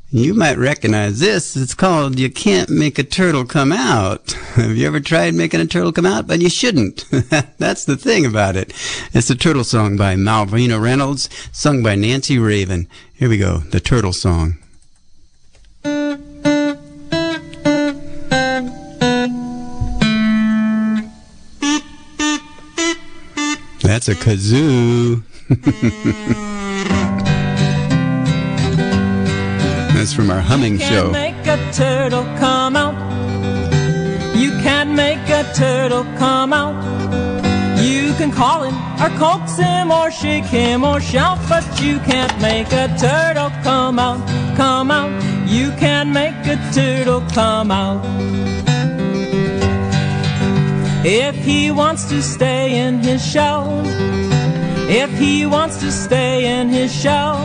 [0.09, 1.55] You might recognize this.
[1.55, 5.65] It's called "You Can't Make a Turtle Come Out." Have you ever tried making a
[5.65, 6.27] turtle come out?
[6.27, 7.05] But you shouldn't.
[7.57, 8.73] That's the thing about it.
[9.13, 12.89] It's a turtle song by Malvina Reynolds, sung by Nancy Raven.
[13.13, 14.57] Here we go, the turtle song.
[24.03, 25.21] That's a kazoo.
[29.93, 30.85] That's from our humming show.
[30.85, 31.11] You can't show.
[31.11, 32.95] make a turtle come out.
[34.35, 36.81] You can't make a turtle come out.
[37.79, 42.35] You can call him or coax him or shake him or shout, but you can't
[42.41, 45.11] make a turtle come out, come out.
[45.47, 48.03] You can't make a turtle come out.
[51.03, 53.81] If he wants to stay in his shell,
[54.87, 57.37] if he wants to stay in his shell,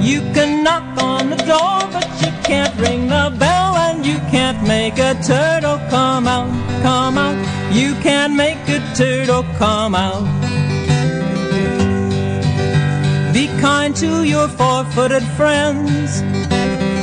[0.00, 4.62] you can knock on the door, but you can't ring the bell, and you can't
[4.66, 6.50] make a turtle come out,
[6.82, 7.36] come out.
[7.74, 10.24] You can't make a turtle come out.
[13.32, 16.22] Be kind to your four-footed friends.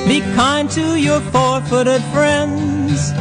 [0.07, 3.11] Be kind to your four-footed friends.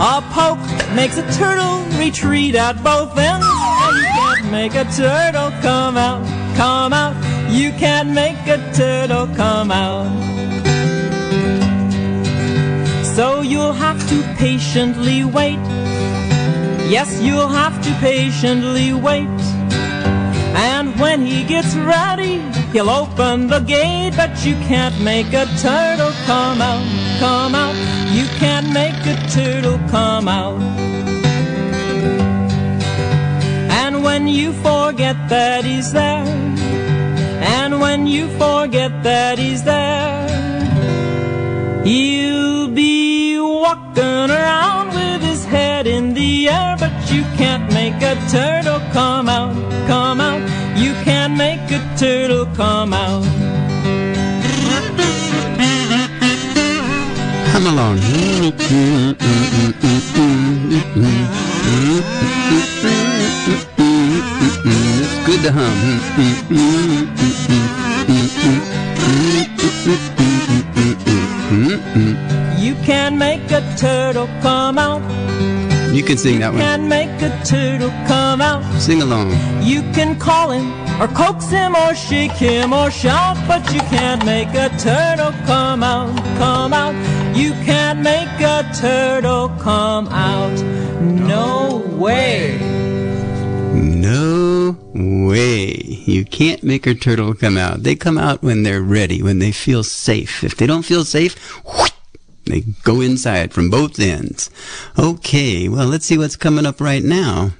[0.00, 5.50] A poke makes a turtle retreat at both ends, and you can't make a turtle
[5.60, 6.24] come out,
[6.56, 7.14] come out.
[7.50, 10.06] You can't make a turtle come out.
[13.16, 15.58] So you'll have to patiently wait.
[16.88, 19.40] Yes, you'll have to patiently wait.
[20.56, 22.38] And when he gets ready,
[22.72, 26.84] he'll open the gate, but you can't make a turtle come out,
[27.18, 27.76] come out.
[28.12, 30.60] You can't make a turtle come out.
[33.80, 36.26] And when you forget that he's there,
[37.56, 40.26] and when you forget that he's there,
[41.84, 48.14] he'll be walking around with his head in the air, but you can't make a
[48.30, 49.54] turtle come out,
[49.86, 50.42] come out.
[50.78, 53.33] You can't make a turtle come out.
[57.64, 57.98] Hum along.
[65.00, 65.74] It's good to hum.
[72.58, 75.00] You can make a turtle come out.
[75.94, 76.60] You can sing that one.
[76.60, 78.64] Can make a turtle come out.
[78.80, 79.30] Sing along.
[79.62, 84.24] You can call him or coax him or shake him or shout, but you can't
[84.26, 86.96] make a turtle come out, come out.
[87.36, 90.60] You can't make a turtle come out.
[91.00, 92.58] No way.
[93.72, 95.76] No way.
[96.06, 97.84] You can't make a turtle come out.
[97.84, 100.42] They come out when they're ready, when they feel safe.
[100.42, 101.93] If they don't feel safe, whoosh,
[102.46, 104.50] they go inside from both ends.
[104.98, 107.52] Okay, well, let's see what's coming up right now.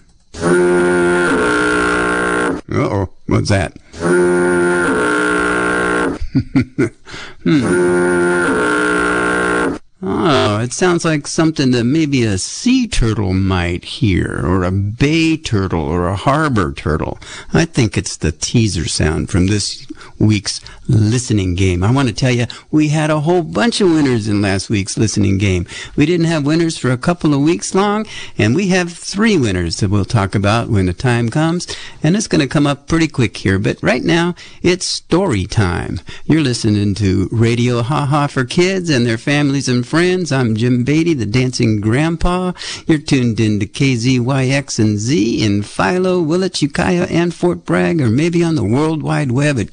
[2.73, 3.77] Uh-oh, what's that?
[7.45, 7.95] hmm.
[10.07, 15.39] Oh, it sounds like something that maybe a sea turtle might hear, or a bay
[15.39, 17.19] turtle, or a harbor turtle.
[17.55, 19.87] I think it's the teaser sound from this
[20.19, 21.83] week's listening game.
[21.83, 24.99] I want to tell you, we had a whole bunch of winners in last week's
[24.99, 25.67] listening game.
[25.97, 28.07] We didn't have winners for a couple of weeks long,
[28.37, 31.67] and we have three winners that we'll talk about when the time comes,
[32.03, 33.59] and it's going to come up pretty quick here.
[33.59, 36.01] But right now, it's story time.
[36.27, 40.33] You're listening to Radio Ha Ha for kids and their families and friends.
[40.33, 42.53] I'm Jim Beatty, the dancing grandpa.
[42.87, 48.11] You're tuned in to KZYX and Z in Philo, Willits, Ukiah, and Fort Bragg, or
[48.11, 49.73] maybe on the World Wide Web at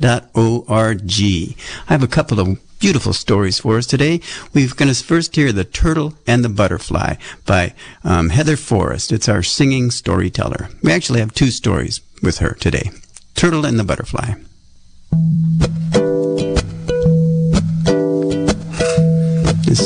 [0.00, 1.56] kzyx.org.
[1.88, 4.20] I have a couple of beautiful stories for us today.
[4.52, 7.14] We're going to first hear The Turtle and the Butterfly
[7.46, 7.74] by
[8.04, 9.12] um, Heather Forest.
[9.12, 10.68] It's our singing storyteller.
[10.82, 12.90] We actually have two stories with her today
[13.34, 14.34] Turtle and the Butterfly.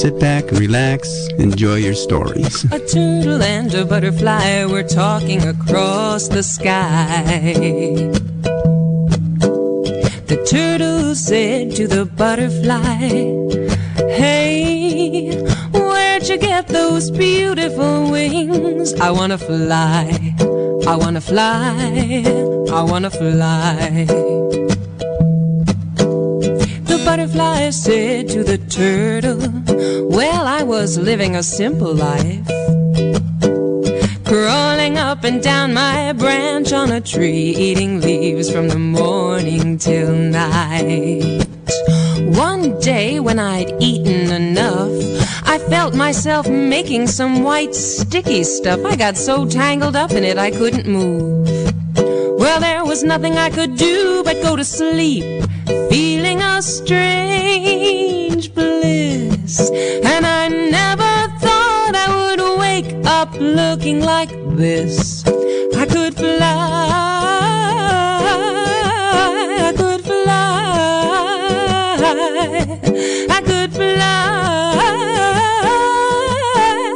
[0.01, 2.64] Sit back relax, enjoy your stories.
[2.72, 8.11] A turtle and a butterfly were talking across the sky.
[10.49, 13.09] Turtle said to the butterfly,
[14.09, 15.30] Hey,
[15.72, 18.95] where'd you get those beautiful wings?
[18.95, 20.34] I wanna fly,
[20.86, 22.24] I wanna fly,
[22.72, 24.07] I wanna fly.
[26.91, 29.41] The butterfly said to the turtle,
[30.09, 32.60] Well, I was living a simple life.
[34.31, 40.12] Crawling up and down my branch on a tree, eating leaves from the morning till
[40.12, 41.45] night.
[42.39, 44.93] One day when I'd eaten enough,
[45.45, 48.85] I felt myself making some white sticky stuff.
[48.85, 51.49] I got so tangled up in it I couldn't move.
[52.39, 55.24] Well, there was nothing I could do but go to sleep,
[55.91, 58.10] feeling a strange
[63.39, 65.24] looking like this.
[65.76, 66.39] I could fly,
[69.61, 70.31] I could fly,
[73.31, 73.97] I could fly,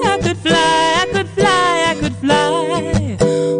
[0.04, 3.16] I could fly, I could fly, I could fly.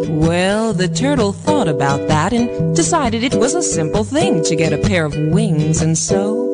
[0.09, 4.73] Well, the turtle thought about that and decided it was a simple thing to get
[4.73, 6.51] a pair of wings, and so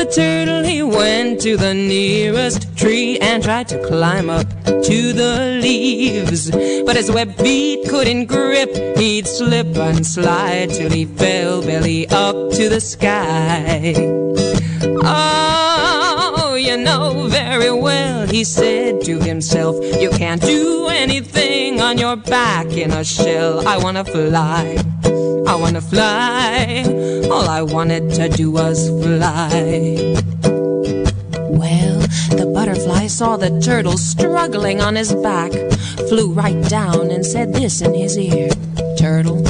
[0.00, 5.58] the turtle he went to the nearest tree and tried to climb up to the
[5.60, 6.50] leaves.
[6.86, 12.50] But his web feet couldn't grip, he'd slip and slide till he fell belly up
[12.52, 13.94] to the sky.
[15.04, 22.16] Oh, you know very well, he said to himself, you can't do anything on your
[22.16, 23.66] back in a shell.
[23.66, 24.76] I wanna fly,
[25.46, 26.84] I wanna fly.
[27.30, 30.14] All I wanted to do was fly.
[31.60, 31.98] Well,
[32.38, 35.52] the butterfly saw the turtle struggling on his back,
[36.08, 38.50] flew right down and said this in his ear
[38.96, 39.42] Turtle,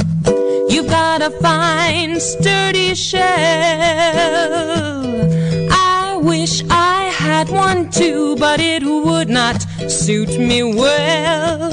[0.69, 3.21] you've got a fine, sturdy shell.
[6.21, 11.71] Wish I had one too, but it would not suit me well.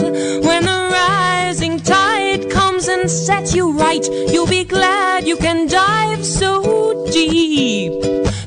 [0.49, 6.24] When the rising tide comes and sets you right, you'll be glad you can dive
[6.24, 7.92] so deep.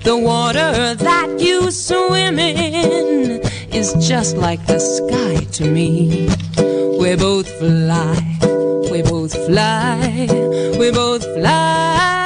[0.03, 3.39] The water that you swim in
[3.71, 6.27] is just like the sky to me.
[6.99, 8.17] We both fly,
[8.91, 10.27] we both fly,
[10.79, 12.20] we both fly,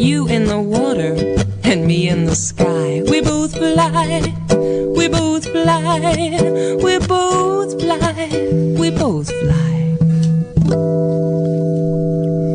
[0.00, 1.14] you in the water
[1.62, 3.02] and me in the sky.
[3.08, 4.20] We both fly,
[4.96, 8.28] we both fly, we both fly,
[8.78, 9.96] we both fly.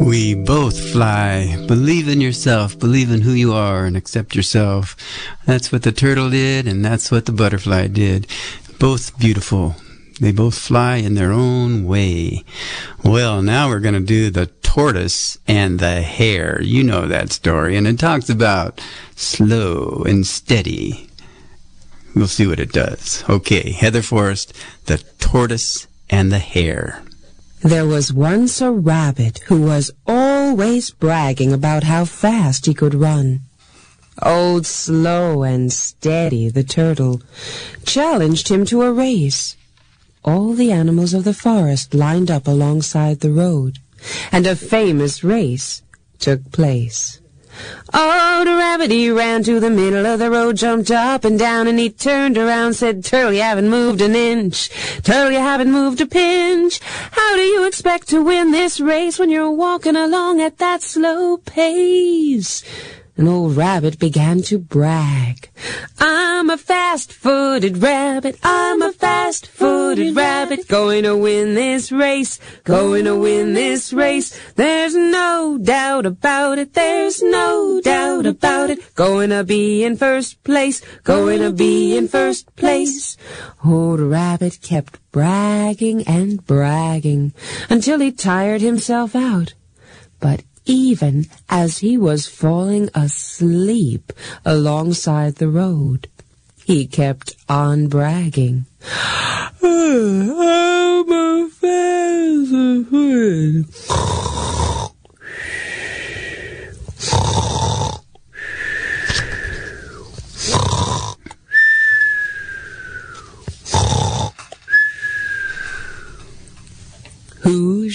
[0.05, 1.63] We both fly.
[1.67, 4.95] Believe in yourself, believe in who you are, and accept yourself.
[5.45, 8.27] That's what the turtle did, and that's what the butterfly did.
[8.79, 9.75] Both beautiful.
[10.19, 12.43] They both fly in their own way.
[13.03, 16.61] Well, now we're going to do the tortoise and the hare.
[16.61, 18.81] You know that story, and it talks about
[19.15, 21.09] slow and steady.
[22.13, 23.23] We'll see what it does.
[23.29, 24.51] Okay, Heather Forest,
[24.87, 27.01] the tortoise and the hare.
[27.61, 33.39] There was once a rabbit who was always bragging about how fast he could run.
[34.21, 37.21] Old Slow and Steady, the turtle,
[37.85, 39.55] challenged him to a race.
[40.25, 43.79] All the animals of the forest lined up alongside the road,
[44.31, 45.81] and a famous race
[46.19, 47.19] took place.
[47.93, 51.67] Oh, Old Rabbit, he ran to the middle of the road, jumped up and down,
[51.67, 54.69] and he turned around, said, Turtle, you haven't moved an inch.
[55.03, 56.79] Turtle, you haven't moved a pinch.
[57.11, 61.37] How do you expect to win this race when you're walking along at that slow
[61.37, 62.63] pace?
[63.17, 65.49] An old rabbit began to brag.
[65.99, 68.37] I'm a fast-footed rabbit.
[68.43, 70.67] I'm a fast-footed rabbit.
[70.67, 72.39] Going to win this race.
[72.65, 74.37] Going to win this race.
[74.55, 76.73] There's no doubt about it.
[76.73, 78.93] There's no doubt about it.
[78.95, 80.81] Going to be in first place.
[81.03, 83.15] Going to be in first place.
[83.65, 87.33] Old rabbit kept bragging and bragging
[87.69, 89.53] until he tired himself out.
[90.19, 94.11] But even as he was falling asleep
[94.43, 96.09] alongside the road,
[96.65, 98.65] he kept on bragging.
[98.91, 100.31] I'm
[101.11, 101.25] a.
[107.07, 107.64] Who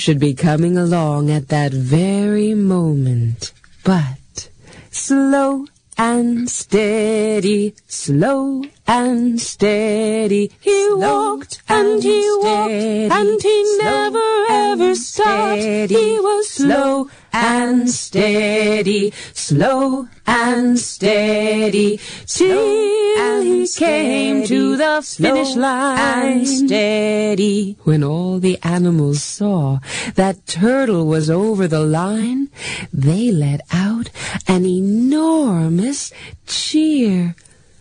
[0.00, 3.52] should be coming along at that very moment
[3.84, 4.48] but
[4.90, 5.66] slow
[5.98, 10.50] and steady, slow and steady.
[10.58, 15.60] He walked and he walked and he never ever stopped.
[15.60, 26.38] He was slow and steady, slow and steady, till he came to the finish line.
[26.38, 27.76] And steady.
[27.84, 29.80] When all the animals saw
[30.14, 32.48] that Turtle was over the line,
[32.92, 34.10] they let out
[34.46, 36.12] an enormous
[36.46, 37.34] cheer.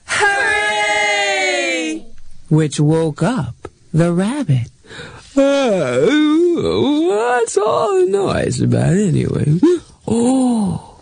[0.06, 2.06] Hooray!
[2.50, 4.70] Which woke up the rabbit.
[6.60, 9.60] What's all the noise about anyway?
[10.08, 11.02] Oh,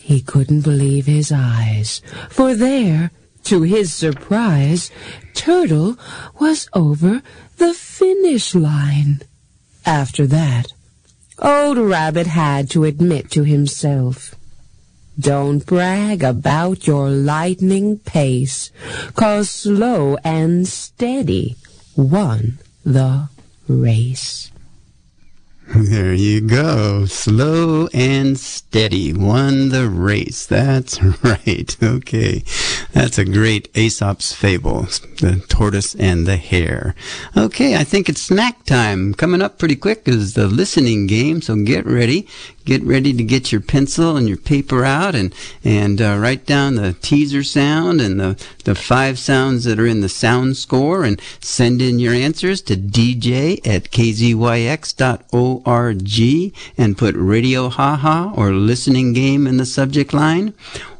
[0.00, 3.10] he couldn't believe his eyes, for there,
[3.44, 4.90] to his surprise,
[5.34, 5.96] Turtle
[6.40, 7.22] was over
[7.58, 9.20] the finish line.
[9.84, 10.72] After that,
[11.38, 14.34] Old Rabbit had to admit to himself,
[15.18, 18.70] don't brag about your lightning pace,
[19.14, 21.56] 'cause slow and steady
[21.94, 23.28] won the
[23.68, 24.50] race.
[25.74, 27.06] There you go.
[27.06, 30.46] Slow and steady won the race.
[30.46, 31.76] That's right.
[31.82, 32.44] Okay.
[32.92, 34.82] That's a great Aesop's fable.
[35.20, 36.94] The tortoise and the hare.
[37.36, 37.74] Okay.
[37.76, 39.12] I think it's snack time.
[39.12, 41.42] Coming up pretty quick is the listening game.
[41.42, 42.28] So get ready.
[42.66, 46.74] Get ready to get your pencil and your paper out and, and uh, write down
[46.74, 51.22] the teaser sound and the, the five sounds that are in the sound score and
[51.40, 54.96] send in your answers to dj at kzyx.org
[56.76, 60.52] and put radio haha or listening game in the subject line.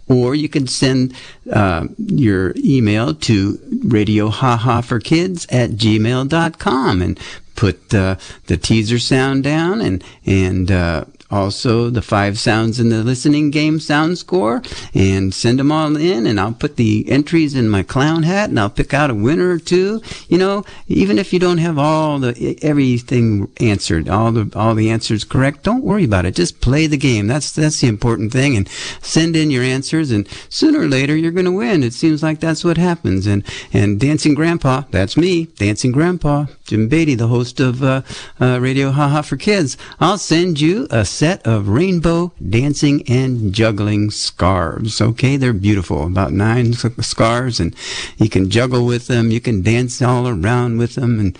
[0.08, 1.14] Or you can send
[1.52, 7.18] uh, your email to radiohahaforkids at gmail.com and
[7.56, 8.14] put uh,
[8.46, 13.80] the teaser sound down and, and uh, also the five sounds in the listening game
[13.80, 14.62] sound score
[14.94, 18.60] and send them all in and I'll put the entries in my clown hat and
[18.60, 20.00] I'll pick out a winner or two.
[20.28, 24.90] You know, even if you don't have all the everything answered, all the all the
[24.90, 26.34] answers correct, don't worry about it.
[26.34, 27.26] Just play the game.
[27.26, 28.68] That's that's the important thing and
[29.02, 31.82] send in your answers and sooner or later you're going to win.
[31.82, 33.26] It seems like that's what happens.
[33.26, 38.02] And and Dancing Grandpa, that's me, Dancing Grandpa, Jim Beatty, the host of uh,
[38.40, 39.76] uh, Radio Haha for Kids.
[40.00, 45.00] I'll send you a set of rainbow dancing and juggling scarves.
[45.00, 46.06] Okay, they're beautiful.
[46.06, 47.74] About nine scarves, and
[48.18, 49.30] you can juggle with them.
[49.30, 51.38] You can dance all around with them, and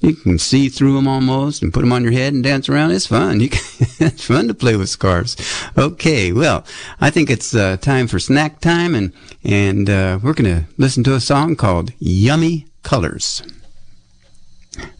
[0.00, 2.92] you can see through them almost and put them on your head and dance around.
[2.92, 3.40] It's fun.
[3.40, 3.60] You can,
[4.00, 5.36] it's fun to play with scarves.
[5.76, 6.64] Okay, well,
[6.98, 9.12] I think it's uh, time for snack time, and
[9.44, 13.42] and uh, we're gonna listen to a song called "Yummy Colors."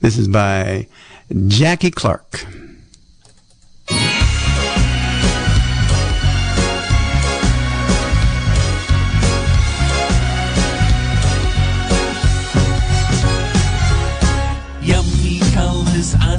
[0.00, 0.88] This is by
[1.48, 2.44] Jackie Clark.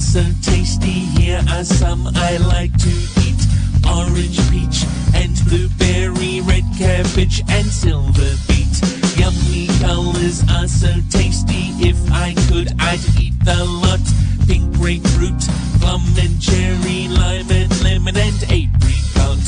[0.02, 1.06] Are so tasty.
[1.20, 2.90] Here are some I like to
[3.22, 3.42] eat.
[3.86, 4.84] Orange, peach,
[5.14, 8.76] and blueberry, red cabbage, and silver beet.
[9.18, 11.70] Yummy colors are so tasty.
[11.86, 14.02] If I could, I'd eat the lot.
[14.48, 15.42] Pink grapefruit,
[15.80, 19.44] plum and cherry, lime and lemon and apricot.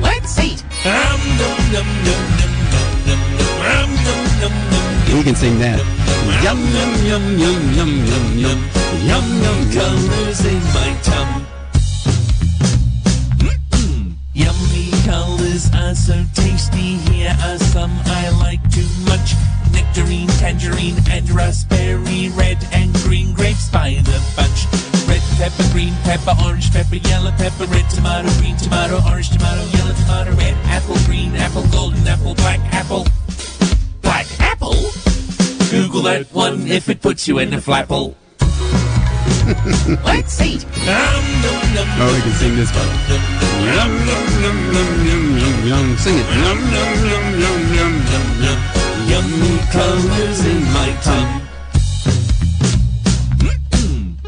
[0.00, 0.64] Let's eat.
[0.86, 2.35] Um, num, num,
[5.14, 5.78] we can sing that.
[6.42, 8.58] Yum, yum, yum, yum, yum, yum, yum.
[9.06, 11.46] Yum, yum, colors in my tum.
[14.34, 16.98] Yummy colors are uh, so tasty.
[17.08, 19.34] Here are some I like too much.
[19.72, 22.28] Nectarine, tangerine, and raspberry.
[22.30, 24.66] Red and green grapes by the bunch.
[25.08, 29.94] Red pepper, green pepper, orange pepper, yellow pepper, red tomato, green tomato, orange tomato, yellow
[29.94, 33.06] tomato, red apple, green apple, golden apple, black apple,
[34.02, 34.55] black apple.
[35.70, 38.14] Google that one if it puts you in a flapple.
[40.04, 40.64] Let's eat.
[40.88, 42.88] Oh, we can sing this one.
[43.66, 45.96] Yum, yum, yum, yum, yum, yum, yum.
[45.98, 46.26] Sing it.
[46.26, 48.58] Yum, yum, yum, yum, yum, yum, yum.
[49.06, 51.42] Yummy colors in my tongue.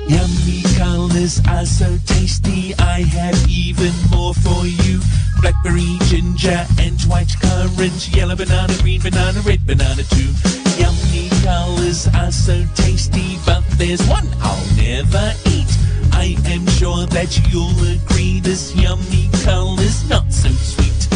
[0.08, 2.74] Yummy colors are so tasty.
[2.78, 5.00] I have even more for you.
[5.40, 8.14] Blackberry, ginger, and white currant.
[8.14, 10.30] Yellow banana, green banana, red banana too.
[10.76, 15.70] Yummy colors are so tasty, but there's one I'll never eat.
[16.12, 21.08] I am sure that you'll agree this yummy color's not so sweet.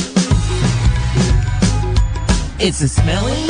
[2.60, 3.44] It's a smelly,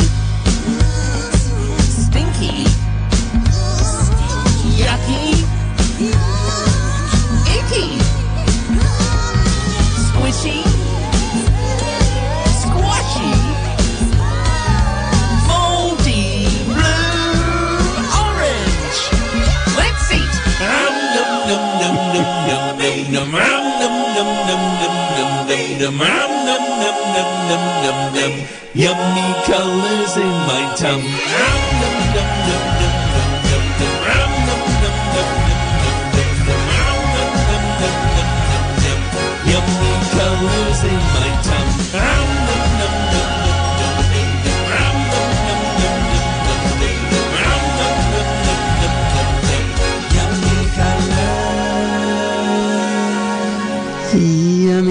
[26.47, 28.32] num num num num num num.
[28.74, 31.01] Yummy colors in my tum.
[31.01, 32.01] Num num.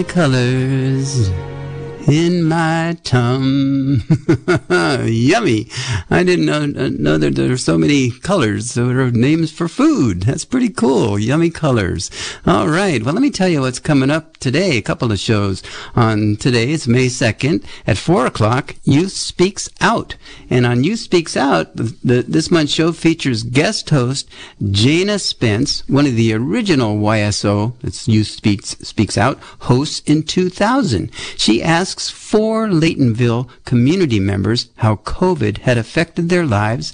[0.04, 1.30] Colors
[2.08, 4.02] in my tongue.
[4.70, 5.68] Yummy.
[6.10, 8.74] I didn't know, know that there are so many colors.
[8.74, 10.24] There are names for food.
[10.24, 11.20] That's pretty cool.
[11.20, 12.10] Yummy colors.
[12.46, 13.04] All right.
[13.04, 14.78] Well, let me tell you what's coming up today.
[14.78, 15.62] A couple of shows
[15.96, 16.72] on today.
[16.72, 18.76] It's May 2nd at 4 o'clock.
[18.84, 20.16] Youth Speaks Out.
[20.50, 24.30] And on Youth Speaks Out, the, the, this month's show features guest host
[24.72, 31.12] Jana Spence, one of the original YSO, it's Youth Speaks, Speaks Out, hosts in 2000.
[31.38, 31.62] She
[31.92, 36.94] asks four Laytonville community members how COVID had affected their lives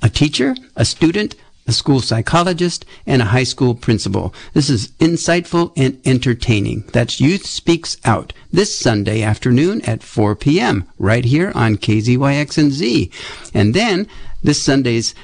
[0.00, 1.34] a teacher, a student,
[1.66, 4.32] a school psychologist, and a high school principal.
[4.54, 6.84] This is insightful and entertaining.
[6.94, 10.88] That's Youth Speaks Out this Sunday afternoon at 4 p.m.
[10.98, 13.10] right here on KZYX and Z.
[13.52, 14.08] And then
[14.42, 15.14] this Sunday's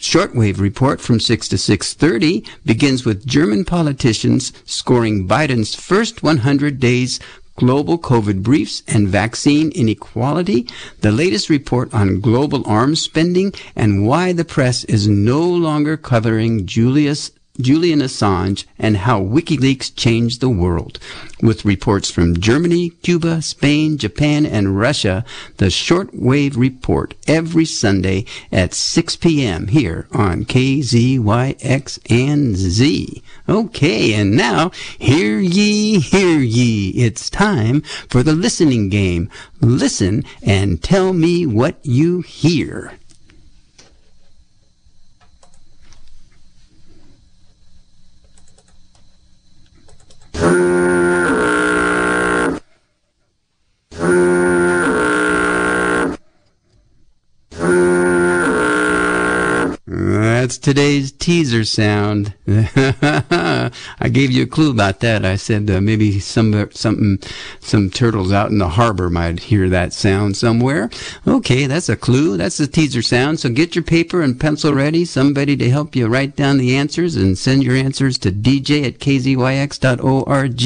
[0.00, 7.20] shortwave report from 6 to 6:30 begins with German politicians scoring Biden's first 100 days
[7.62, 10.66] global COVID briefs and vaccine inequality,
[11.00, 16.66] the latest report on global arms spending, and why the press is no longer covering
[16.66, 17.30] Julius
[17.60, 20.98] Julian Assange and how WikiLeaks changed the world.
[21.42, 25.22] With reports from Germany, Cuba, Spain, Japan, and Russia,
[25.58, 29.68] the Shortwave Report every Sunday at 6 p.m.
[29.68, 33.22] here on KZYX and Z.
[33.46, 36.90] Okay, and now, hear ye, hear ye.
[36.90, 39.28] It's time for the listening game.
[39.60, 42.94] Listen and tell me what you hear.
[50.42, 51.01] Música
[60.42, 62.34] That's today's teaser sound.
[62.48, 63.70] I
[64.10, 65.24] gave you a clue about that.
[65.24, 67.20] I said uh, maybe some something
[67.60, 70.90] some turtles out in the harbor might hear that sound somewhere.
[71.28, 72.36] Okay, that's a clue.
[72.36, 73.38] That's the teaser sound.
[73.38, 75.04] So get your paper and pencil ready.
[75.04, 78.98] Somebody to help you write down the answers and send your answers to DJ at
[78.98, 80.64] kzyx.org.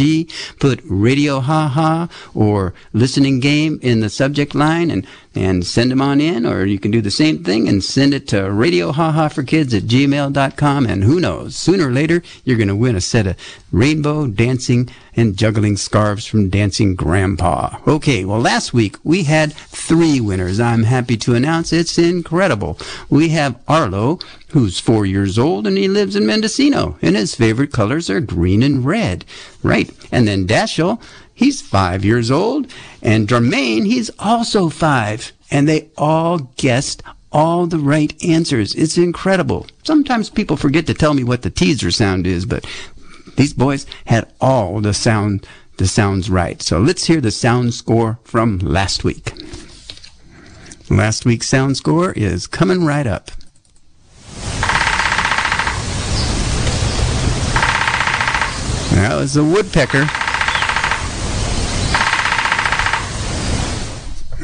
[0.58, 5.06] Put radio haha or listening game in the subject line and
[5.36, 8.26] and send them on in, or you can do the same thing and send it
[8.28, 10.86] to Radio Haha for Kids at gmail.com.
[10.86, 13.36] And who knows, sooner or later, you're going to win a set of
[13.70, 17.78] rainbow dancing and juggling scarves from Dancing Grandpa.
[17.86, 20.60] Okay, well, last week we had three winners.
[20.60, 22.78] I'm happy to announce it's incredible.
[23.08, 24.18] We have Arlo,
[24.50, 28.62] who's four years old and he lives in Mendocino, and his favorite colors are green
[28.62, 29.24] and red.
[29.62, 29.90] Right.
[30.12, 31.00] And then Dashel,
[31.36, 32.72] He's five years old.
[33.02, 35.32] And Jermaine, he's also five.
[35.50, 38.74] And they all guessed all the right answers.
[38.74, 39.66] It's incredible.
[39.84, 42.66] Sometimes people forget to tell me what the teaser sound is, but
[43.36, 46.62] these boys had all the sound the sounds right.
[46.62, 49.30] So let's hear the sound score from last week.
[50.88, 53.30] Last week's sound score is coming right up.
[58.94, 60.08] That was a woodpecker.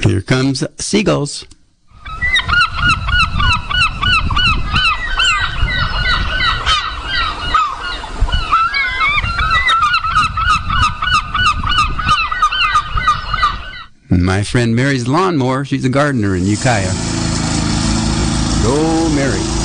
[0.04, 1.46] Here comes seagulls.
[14.10, 16.92] My friend Mary's lawnmower, she's a gardener in Ukiah.
[18.62, 19.61] Go, Mary.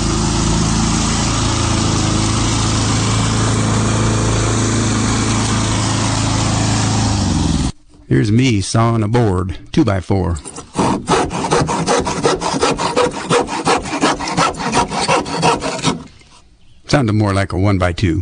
[8.08, 10.38] Here's me sawing a board, two by four.
[16.88, 18.22] Sounded more like a one by two.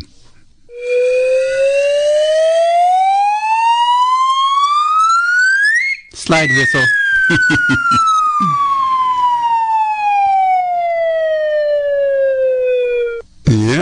[6.14, 6.86] Slide whistle.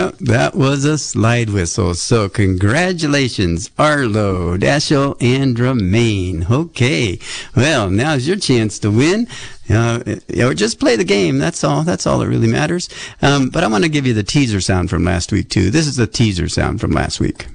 [0.04, 1.94] Yeah, that was a slide whistle.
[1.94, 6.50] So congratulations, Arlo, Dashiell, and Jermaine.
[6.50, 7.18] Okay,
[7.56, 9.26] well, now's your chance to win.
[9.70, 11.38] Uh, or just play the game.
[11.38, 11.84] That's all.
[11.84, 12.88] That's all that really matters.
[13.22, 15.70] Um, but I want to give you the teaser sound from last week too.
[15.70, 17.46] This is the teaser sound from last week.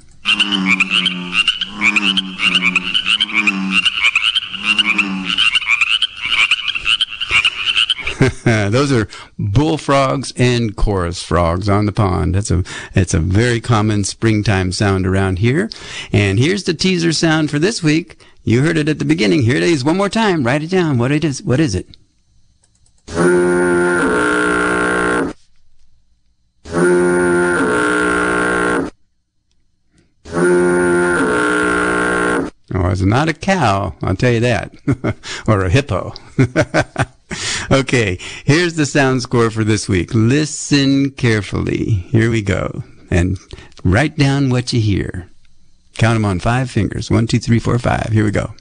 [8.50, 12.34] Those are bullfrogs and chorus frogs on the pond.
[12.34, 12.64] That's a
[12.96, 15.70] it's a very common springtime sound around here.
[16.12, 18.20] And here's the teaser sound for this week.
[18.44, 19.44] You heard it at the beginning.
[19.44, 20.46] Here it is one more time.
[20.46, 20.98] Write it down.
[20.98, 21.44] What it is?
[21.44, 21.88] What is it?
[32.72, 34.74] Oh, it's not a cow, I'll tell you that.
[35.48, 36.14] or a hippo.
[37.72, 40.14] okay, here's the sound score for this week.
[40.14, 42.06] Listen carefully.
[42.12, 42.84] Here we go.
[43.12, 43.38] And
[43.84, 45.30] write down what you hear.
[45.98, 47.12] Count them on five fingers.
[47.12, 48.10] One, two, three, four, five.
[48.12, 48.54] Here we go.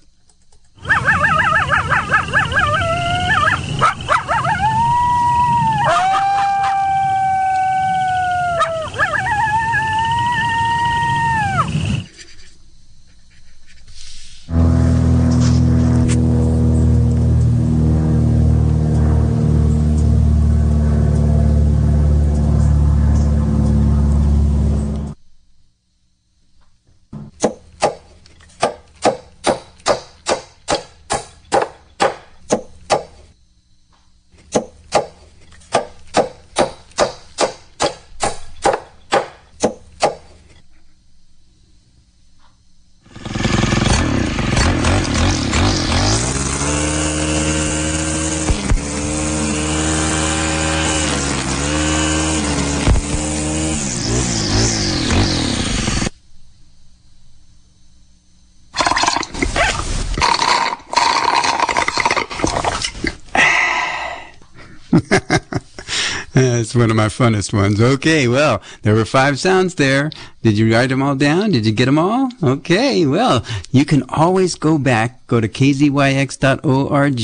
[66.69, 67.81] That's one of my funnest ones.
[67.81, 70.11] Okay, well, there were five sounds there.
[70.43, 71.53] Did you write them all down?
[71.53, 72.29] Did you get them all?
[72.43, 73.43] Okay, well,
[73.73, 77.21] you can always go back, go to kzyx.org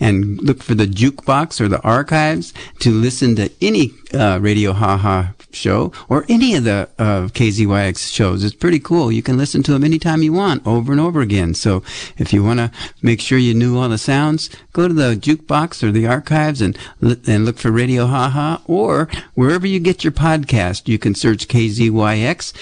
[0.00, 5.26] and look for the jukebox or the archives to listen to any uh, Radio Haha
[5.54, 8.44] show or any of the uh, KZYX shows.
[8.44, 9.12] It's pretty cool.
[9.12, 11.54] You can listen to them anytime you want, over and over again.
[11.54, 11.82] So
[12.18, 12.70] if you want to
[13.02, 16.76] make sure you knew all the sounds, go to the jukebox or the archives and
[17.00, 20.88] and look for Radio Haha or wherever you get your podcast.
[20.88, 22.52] You can search KZYX.org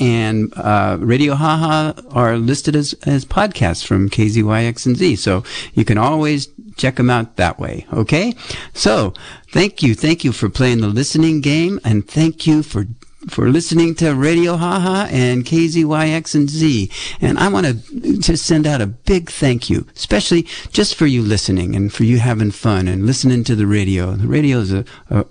[0.00, 5.16] and uh, Radio Haha are listed as, as podcasts from KZYX and Z.
[5.16, 5.44] So
[5.74, 7.86] you can always check them out that way.
[7.92, 8.34] Okay?
[8.74, 9.14] So
[9.52, 9.94] thank you.
[9.94, 12.86] Thank you for playing the listening game and thank you for
[13.28, 16.90] for listening to Radio Haha and KZYX and Z.
[17.20, 20.42] And I want to just send out a big thank you, especially
[20.72, 24.12] just for you listening and for you having fun and listening to the radio.
[24.12, 24.84] The radio is a,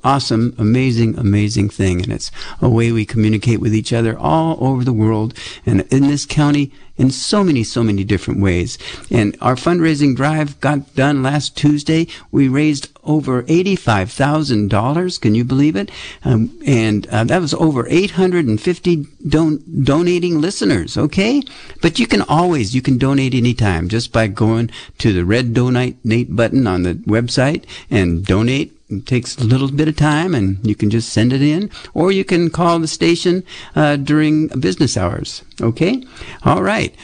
[0.05, 2.01] awesome, amazing, amazing thing.
[2.01, 5.33] And it's a way we communicate with each other all over the world
[5.65, 8.77] and in this county in so many, so many different ways.
[9.09, 12.05] And our fundraising drive got done last Tuesday.
[12.29, 15.19] We raised over $85,000.
[15.19, 15.89] Can you believe it?
[16.23, 20.95] Um, and uh, that was over 850 don- donating listeners.
[20.95, 21.41] Okay.
[21.81, 25.97] But you can always, you can donate anytime just by going to the red donate
[26.35, 30.75] button on the website and donate it takes a little bit of time and you
[30.75, 33.43] can just send it in or you can call the station
[33.75, 36.03] uh, during business hours okay
[36.43, 36.95] all right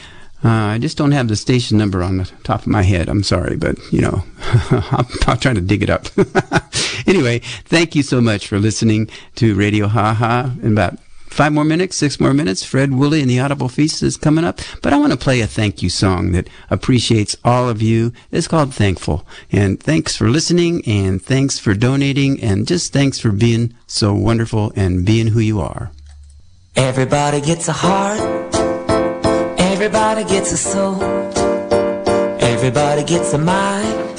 [0.44, 3.08] uh, I just don't have the station number on the top of my head.
[3.08, 4.22] I'm sorry, but you know,
[4.70, 6.06] I'll, I'll to dig it up.
[7.08, 10.50] anyway, thank you so much for listening to Radio Haha.
[10.62, 10.96] In about
[11.30, 12.64] five more minutes, six more minutes.
[12.64, 14.60] Fred Woolley and the Audible Feast is coming up.
[14.82, 18.12] But I want to play a thank you song that appreciates all of you.
[18.30, 19.26] It's called Thankful.
[19.52, 24.72] And thanks for listening and thanks for donating and just thanks for being so wonderful
[24.76, 25.90] and being who you are.
[26.76, 28.20] Everybody gets a heart.
[29.58, 31.02] Everybody gets a soul.
[32.40, 34.16] Everybody gets a mind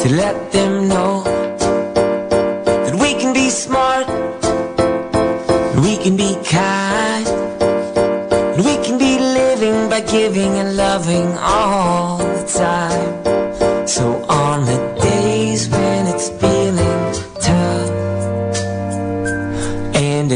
[0.00, 0.87] to let them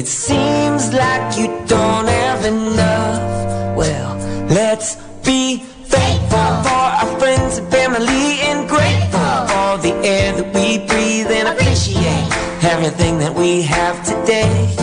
[0.03, 3.77] it seems like you don't have enough.
[3.77, 4.17] Well,
[4.49, 5.59] let's be
[5.95, 11.47] thankful for our friends and family and grateful for the air that we breathe and
[11.55, 12.27] appreciate
[12.65, 14.75] everything that we have today.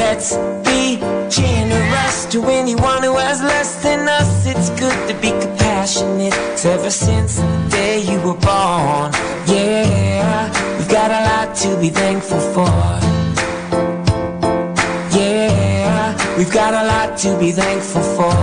[0.00, 0.36] Let's
[0.68, 0.98] be
[1.28, 4.46] generous to anyone who has less than us.
[4.46, 6.34] It's good to be compassionate.
[6.64, 9.10] ever since the day you were born,
[9.50, 13.03] yeah, we've got a lot to be thankful for.
[16.36, 18.34] We've got a lot to be thankful for.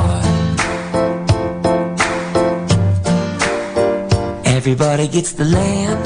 [4.46, 6.06] Everybody gets the land,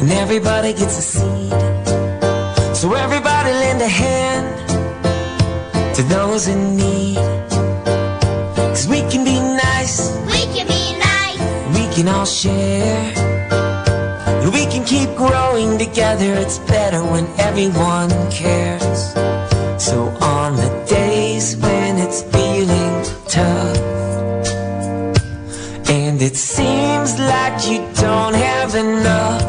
[0.00, 1.52] and everybody gets a seed.
[2.76, 4.48] So everybody lend a hand
[5.96, 7.16] to those in need.
[8.72, 11.38] Cause we can be nice, We can be nice.
[11.76, 13.12] we can all share.
[14.42, 16.34] And we can keep growing together.
[16.34, 19.14] It's better when everyone cares.
[19.82, 23.76] So on the days when it's feeling tough,
[25.90, 29.42] and it seems like you don't have enough,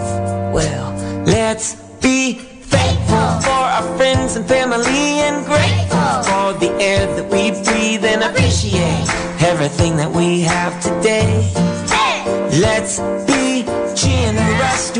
[0.51, 0.91] well,
[1.27, 7.51] let's be thankful for our friends and family and grateful for the air that we
[7.63, 9.07] breathe and appreciate
[9.39, 11.53] everything that we have today.
[12.59, 13.42] Let's be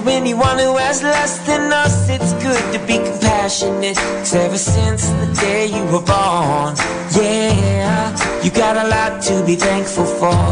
[0.08, 2.10] anyone who has less than us.
[2.10, 3.98] It's good to be compassionate.
[3.98, 6.76] 'cause ever since the day you were born,
[7.12, 8.12] yeah,
[8.44, 10.44] you got a lot to be thankful for.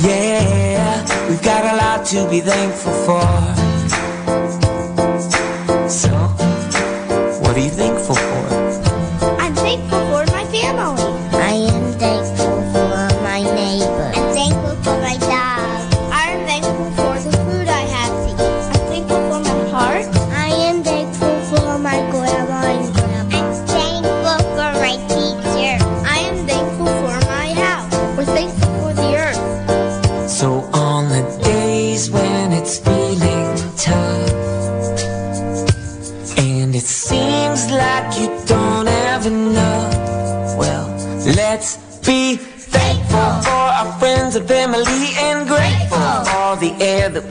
[0.00, 3.67] Yeah, we've got a lot to be thankful for.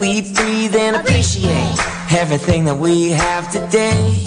[0.07, 1.77] We breathe and appreciate
[2.11, 4.23] Everything that we have today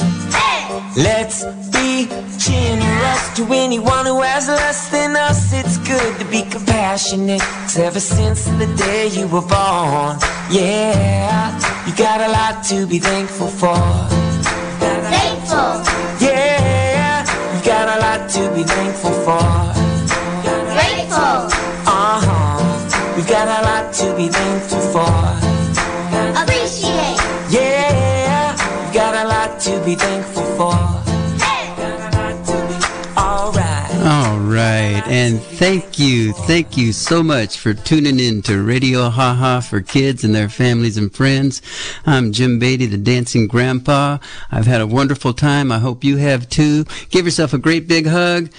[0.97, 5.53] Let's be generous to anyone who has less than us.
[5.53, 7.41] It's good to be compassionate.
[7.41, 10.18] 'cause ever since the day you were born,
[10.51, 11.55] yeah,
[11.87, 13.81] you got a lot to be thankful for.
[15.14, 15.72] Thankful.
[16.18, 19.47] Yeah, you got a lot to be thankful for.
[20.74, 21.39] Grateful.
[21.87, 23.16] Uh huh.
[23.16, 25.49] We got a lot to be thankful for.
[26.43, 27.18] Appreciate.
[27.51, 28.53] Yeah,
[28.86, 30.74] you got a lot to be thankful for.
[33.16, 33.91] All right.
[34.03, 35.03] All right.
[35.07, 36.32] And thank you.
[36.32, 40.97] Thank you so much for tuning in to Radio Haha for kids and their families
[40.97, 41.61] and friends.
[42.07, 44.18] I'm Jim Beatty, the dancing grandpa.
[44.51, 45.70] I've had a wonderful time.
[45.70, 46.84] I hope you have too.
[47.11, 48.51] Give yourself a great big hug.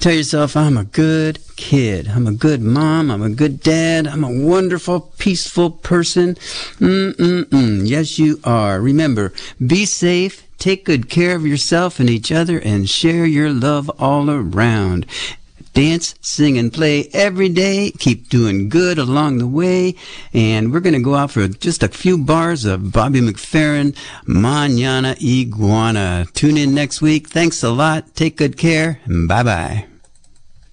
[0.00, 2.08] Tell yourself, I'm a good kid.
[2.08, 3.10] I'm a good mom.
[3.10, 4.06] I'm a good dad.
[4.06, 6.36] I'm a wonderful, peaceful person.
[6.80, 7.86] Mm-mm-mm.
[7.86, 8.80] Yes, you are.
[8.80, 9.34] Remember,
[9.64, 10.48] be safe.
[10.56, 15.04] Take good care of yourself and each other and share your love all around.
[15.74, 17.90] Dance, sing, and play every day.
[17.98, 19.96] Keep doing good along the way.
[20.32, 23.94] And we're going to go out for just a few bars of Bobby McFerrin,
[24.24, 26.24] Mañana Iguana.
[26.32, 27.28] Tune in next week.
[27.28, 28.14] Thanks a lot.
[28.14, 29.00] Take good care.
[29.06, 29.89] Bye bye.